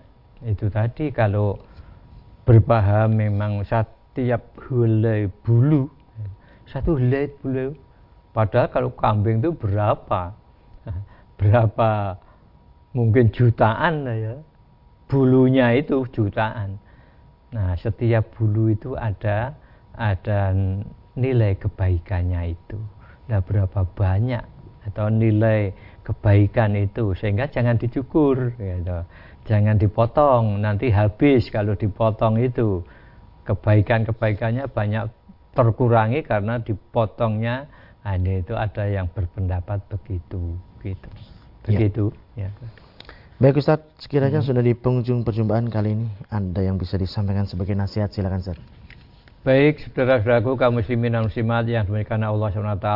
Itu 0.44 0.66
tadi 0.73 1.12
kalau 1.12 1.61
berpaham 2.49 3.14
memang 3.14 3.62
setiap 3.62 4.42
helai 4.66 5.29
bulu 5.44 5.87
satu 6.70 6.94
helai 6.94 7.27
bulu 7.42 7.75
padahal 8.31 8.70
kalau 8.70 8.90
kambing 8.94 9.42
itu 9.42 9.51
berapa? 9.51 10.31
Berapa 11.40 12.14
mungkin 12.94 13.35
jutaan 13.35 14.07
lah 14.07 14.16
ya. 14.16 14.35
Bulunya 15.11 15.75
itu 15.75 16.07
jutaan. 16.14 16.79
Nah 17.51 17.75
setiap 17.75 18.23
bulu 18.38 18.70
itu 18.70 18.94
ada 18.94 19.51
ada 19.99 20.55
nilai 21.18 21.59
kebaikannya 21.59 22.55
itu. 22.55 22.79
Nah, 23.31 23.40
berapa 23.47 23.87
banyak 23.87 24.43
atau 24.90 25.07
nilai 25.07 25.71
kebaikan 26.03 26.75
itu 26.75 27.14
sehingga 27.14 27.47
jangan 27.47 27.79
dicukur 27.79 28.59
gitu. 28.59 29.07
Jangan 29.47 29.79
dipotong, 29.79 30.59
nanti 30.59 30.90
habis 30.90 31.47
kalau 31.49 31.79
dipotong 31.79 32.43
itu. 32.43 32.83
Kebaikan-kebaikannya 33.40 34.71
banyak 34.71 35.11
terkurangi 35.57 36.23
karena 36.23 36.62
dipotongnya 36.62 37.66
nah, 38.07 38.14
itu 38.14 38.55
ada 38.55 38.87
yang 38.87 39.11
berpendapat 39.11 39.83
begitu 39.90 40.55
gitu. 40.85 41.11
Begitu 41.66 42.05
ya. 42.38 42.47
ya. 42.47 42.69
Baik 43.40 43.57
Ustaz, 43.57 43.81
sekiranya 43.97 44.45
hmm. 44.45 44.49
sudah 44.53 44.62
di 44.62 44.77
penghujung 44.77 45.25
perjumpaan 45.25 45.73
kali 45.73 45.97
ini, 45.97 46.07
ada 46.29 46.61
yang 46.61 46.77
bisa 46.77 47.01
disampaikan 47.01 47.49
sebagai 47.49 47.73
nasihat 47.73 48.12
silakan 48.12 48.45
Ustaz. 48.45 48.80
Baik, 49.40 49.81
saudara-saudaraku 49.81 50.53
kaum 50.61 50.76
muslimin 50.76 51.16
dan 51.16 51.24
muslimat 51.24 51.64
yang 51.64 51.88
dimuliakan 51.88 52.29
Allah 52.29 52.48
SWT 52.53 52.88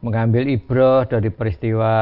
mengambil 0.00 0.48
ibrah 0.48 1.04
dari 1.04 1.28
peristiwa 1.28 1.92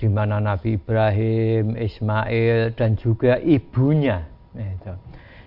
di 0.00 0.08
mana 0.08 0.40
Nabi 0.40 0.80
Ibrahim, 0.80 1.76
Ismail 1.76 2.72
dan 2.80 2.96
juga 2.96 3.36
ibunya 3.44 4.24
itu. 4.56 4.92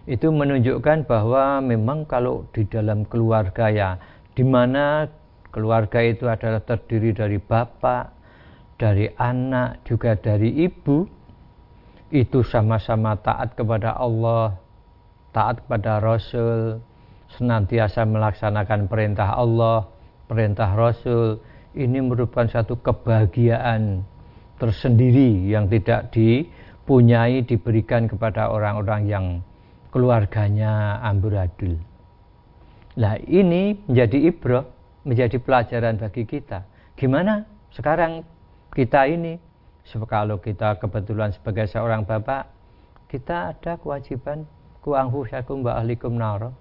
itu 0.06 0.28
menunjukkan 0.30 1.10
bahwa 1.10 1.66
memang 1.66 2.06
kalau 2.06 2.46
di 2.54 2.62
dalam 2.70 3.10
keluarga 3.10 3.74
ya 3.74 3.98
di 4.38 4.46
mana 4.46 5.10
keluarga 5.50 5.98
itu 5.98 6.30
adalah 6.30 6.62
terdiri 6.62 7.10
dari 7.10 7.42
bapak, 7.42 8.14
dari 8.78 9.10
anak, 9.18 9.82
juga 9.82 10.14
dari 10.14 10.62
ibu 10.62 11.10
itu 12.14 12.46
sama-sama 12.46 13.18
taat 13.18 13.58
kepada 13.58 13.98
Allah, 13.98 14.62
taat 15.34 15.66
kepada 15.66 16.00
Rasul, 16.00 16.80
senantiasa 17.34 18.06
melaksanakan 18.06 18.86
perintah 18.86 19.34
Allah, 19.34 19.90
perintah 20.30 20.70
Rasul, 20.78 21.42
ini 21.74 22.00
merupakan 22.00 22.46
satu 22.46 22.78
kebahagiaan 22.80 24.06
tersendiri 24.62 25.50
yang 25.50 25.66
tidak 25.66 26.14
dipunyai 26.14 27.42
diberikan 27.42 28.06
kepada 28.06 28.54
orang-orang 28.54 29.02
yang 29.10 29.26
keluarganya 29.90 31.02
amburadul. 31.02 31.78
Nah 32.94 33.18
ini 33.26 33.74
menjadi 33.90 34.18
ibroh, 34.30 34.66
menjadi 35.02 35.42
pelajaran 35.42 35.98
bagi 35.98 36.30
kita. 36.30 36.62
Gimana 36.94 37.50
sekarang 37.74 38.22
kita 38.70 39.10
ini, 39.10 39.42
kalau 40.06 40.38
kita 40.38 40.78
kebetulan 40.78 41.34
sebagai 41.34 41.66
seorang 41.66 42.06
bapak, 42.06 42.50
kita 43.10 43.54
ada 43.54 43.82
kewajiban 43.82 44.46
kuanghu 44.84 45.24
syakum 45.26 45.64
wa 45.64 45.80
ahlikum 45.80 46.20
naro. 46.20 46.52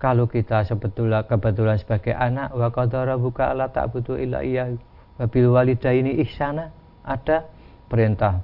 Kalau 0.00 0.24
kita 0.30 0.64
sebetulnya 0.64 1.26
kebetulan 1.28 1.76
sebagai 1.76 2.14
anak, 2.16 2.54
wa 2.54 2.72
qadara 2.72 3.18
buka 3.18 3.52
ala 3.52 3.68
ta'budu 3.68 4.16
illa 4.16 4.40
iya 4.40 4.70
wa 5.18 5.26
bil 5.26 5.52
walidaini 5.52 6.22
ihsana, 6.22 6.70
ada 7.04 7.44
perintah 7.90 8.40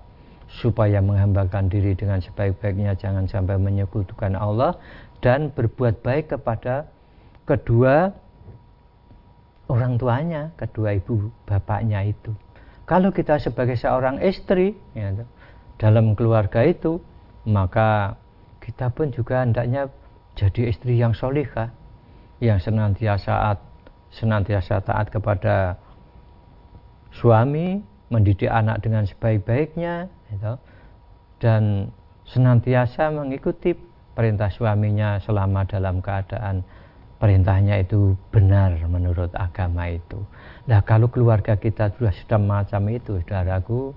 supaya 0.50 0.98
menghambakan 1.00 1.70
diri 1.70 1.94
dengan 1.94 2.18
sebaik-baiknya 2.20 2.94
jangan 2.98 3.26
sampai 3.30 3.58
menyekutukan 3.58 4.34
Allah 4.34 4.76
dan 5.22 5.50
berbuat 5.54 6.02
baik 6.04 6.36
kepada 6.36 6.90
kedua 7.46 8.12
orang 9.70 9.96
tuanya, 9.96 10.52
kedua 10.58 10.98
ibu 10.98 11.32
bapaknya 11.48 12.04
itu. 12.04 12.34
Kalau 12.84 13.14
kita 13.14 13.40
sebagai 13.40 13.80
seorang 13.80 14.20
istri 14.20 14.76
ya, 14.92 15.14
dalam 15.80 16.12
keluarga 16.12 16.60
itu, 16.66 17.00
maka 17.48 18.20
kita 18.64 18.88
pun 18.88 19.12
juga 19.12 19.44
hendaknya 19.44 19.92
jadi 20.34 20.72
istri 20.72 20.96
yang 20.96 21.12
solihah, 21.12 21.70
yang 22.40 22.58
senantiasa 22.58 23.60
senantiasa 24.14 24.80
taat 24.82 25.12
kepada 25.12 25.76
suami, 27.14 27.82
mendidik 28.10 28.50
anak 28.50 28.82
dengan 28.82 29.06
sebaik-baiknya, 29.06 30.10
gitu, 30.32 30.54
dan 31.42 31.92
senantiasa 32.26 33.10
mengikuti 33.12 33.76
perintah 34.14 34.48
suaminya 34.48 35.18
selama 35.18 35.66
dalam 35.66 35.98
keadaan 35.98 36.62
perintahnya 37.18 37.82
itu 37.82 38.14
benar 38.30 38.74
menurut 38.86 39.30
agama 39.34 39.90
itu. 39.90 40.18
Nah 40.70 40.82
kalau 40.82 41.10
keluarga 41.10 41.58
kita 41.58 41.90
sudah 41.98 42.14
sudah 42.14 42.40
macam 42.40 42.82
itu, 42.90 43.18
saudaraku, 43.26 43.94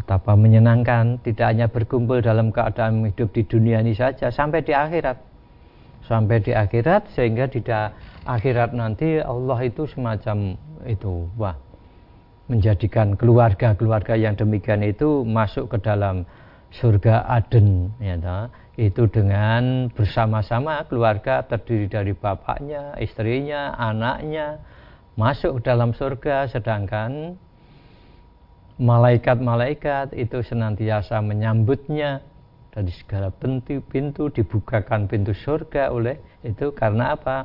betapa 0.00 0.32
menyenangkan 0.32 1.20
tidak 1.20 1.46
hanya 1.52 1.66
berkumpul 1.68 2.24
dalam 2.24 2.48
keadaan 2.48 3.04
hidup 3.04 3.28
di 3.36 3.44
dunia 3.44 3.84
ini 3.84 3.92
saja, 3.92 4.32
sampai 4.32 4.64
di 4.64 4.72
akhirat. 4.72 5.20
Sampai 6.08 6.40
di 6.40 6.56
akhirat 6.56 7.12
sehingga 7.12 7.46
tidak 7.46 7.92
akhirat 8.24 8.72
nanti 8.72 9.20
Allah 9.20 9.60
itu 9.62 9.84
semacam 9.84 10.56
itu, 10.88 11.28
wah 11.36 11.54
menjadikan 12.50 13.14
keluarga-keluarga 13.14 14.18
yang 14.18 14.34
demikian 14.34 14.82
itu 14.82 15.22
masuk 15.22 15.70
ke 15.70 15.78
dalam 15.78 16.26
surga 16.74 17.22
Aden 17.30 17.94
ya 18.02 18.18
itu 18.74 19.06
dengan 19.06 19.92
bersama-sama 19.92 20.82
keluarga 20.88 21.44
terdiri 21.44 21.86
dari 21.86 22.12
bapaknya, 22.16 22.96
istrinya, 22.96 23.76
anaknya 23.76 24.56
masuk 25.20 25.60
dalam 25.60 25.92
surga 25.92 26.48
sedangkan 26.48 27.36
malaikat-malaikat 28.80 30.16
itu 30.16 30.40
senantiasa 30.40 31.20
menyambutnya 31.20 32.24
dari 32.72 32.88
segala 32.96 33.28
pintu-pintu 33.28 34.32
dibukakan 34.32 35.04
pintu 35.04 35.36
surga 35.36 35.92
oleh 35.92 36.16
itu 36.40 36.72
karena 36.72 37.12
apa? 37.12 37.44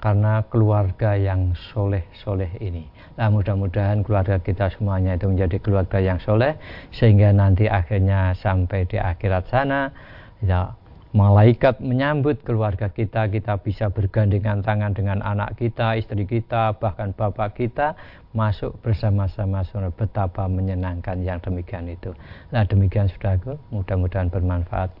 Karena 0.00 0.40
keluarga 0.48 1.12
yang 1.12 1.52
soleh-soleh 1.52 2.56
ini. 2.64 2.88
Nah 3.20 3.28
mudah-mudahan 3.28 4.00
keluarga 4.00 4.40
kita 4.40 4.72
semuanya 4.72 5.20
itu 5.20 5.28
menjadi 5.28 5.60
keluarga 5.60 6.00
yang 6.00 6.16
soleh 6.16 6.56
sehingga 6.88 7.36
nanti 7.36 7.68
akhirnya 7.68 8.32
sampai 8.40 8.88
di 8.88 8.96
akhirat 8.96 9.52
sana 9.52 9.92
ya 10.40 10.72
malaikat 11.10 11.82
menyambut 11.82 12.38
keluarga 12.46 12.86
kita, 12.86 13.26
kita 13.26 13.58
bisa 13.58 13.90
bergandengan 13.90 14.62
tangan 14.62 14.94
dengan 14.94 15.18
anak 15.26 15.58
kita, 15.58 15.98
istri 15.98 16.22
kita, 16.22 16.78
bahkan 16.78 17.10
bapak 17.10 17.58
kita 17.58 17.98
masuk 18.30 18.78
bersama-sama 18.78 19.66
betapa 19.90 20.46
menyenangkan 20.46 21.18
yang 21.26 21.42
demikian 21.42 21.90
itu. 21.90 22.14
Nah 22.54 22.62
demikian 22.62 23.10
sudah 23.10 23.34
mudah-mudahan 23.74 24.30
bermanfaat 24.30 24.94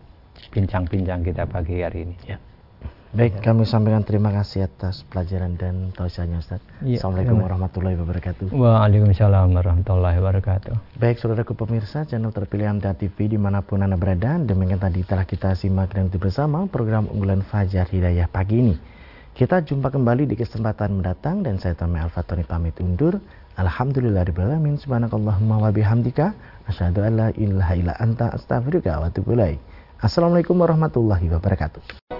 bincang-bincang 0.50 1.22
kita 1.22 1.46
pagi 1.46 1.78
hari 1.78 2.10
ini. 2.10 2.16
Ya. 2.26 2.49
Baik, 3.10 3.42
ya. 3.42 3.50
kami 3.50 3.66
sampaikan 3.66 4.06
terima 4.06 4.30
kasih 4.30 4.70
atas 4.70 5.02
pelajaran 5.10 5.58
dan 5.58 5.90
tausiahnya 5.90 6.38
Ustaz. 6.38 6.62
Ya, 6.78 7.02
Assalamualaikum 7.02 7.42
ya. 7.42 7.44
warahmatullahi 7.50 7.96
wabarakatuh. 7.98 8.46
Waalaikumsalam 8.54 9.50
warahmatullahi 9.50 10.16
wabarakatuh. 10.22 10.74
Baik, 10.94 11.18
saudaraku 11.18 11.58
pemirsa 11.58 12.06
channel 12.06 12.30
terpilih 12.30 12.70
MTA 12.78 12.94
TV 12.94 13.34
di 13.34 13.38
mana 13.40 13.66
pun 13.66 13.82
Anda 13.82 13.98
berada. 13.98 14.38
Demikian 14.38 14.78
tadi 14.78 15.02
telah 15.02 15.26
kita 15.26 15.58
simak 15.58 15.90
dan 15.90 16.06
bersama 16.06 16.70
program 16.70 17.10
unggulan 17.10 17.42
Fajar 17.42 17.90
Hidayah 17.90 18.30
pagi 18.30 18.62
ini. 18.62 18.74
Kita 19.34 19.58
jumpa 19.58 19.90
kembali 19.90 20.30
di 20.30 20.38
kesempatan 20.38 21.02
mendatang 21.02 21.42
dan 21.42 21.58
saya 21.58 21.74
Tommy 21.74 21.98
Alfatoni 21.98 22.46
pamit 22.46 22.78
undur. 22.78 23.18
Alhamdulillahirrahmanirrahim. 23.58 24.78
Subhanakallahumma 24.78 25.66
wa 25.66 25.70
bihamdika. 25.74 26.30
Asyhadu 26.70 27.02
an 27.02 27.12
la 27.18 27.28
ilaha 27.34 27.74
illa 27.74 27.94
anta 27.98 28.30
astaghfiruka 28.30 29.02
wa 29.02 29.10
atubu 29.10 29.34
Assalamualaikum 29.98 30.54
warahmatullahi 30.62 31.26
wabarakatuh. 31.26 32.19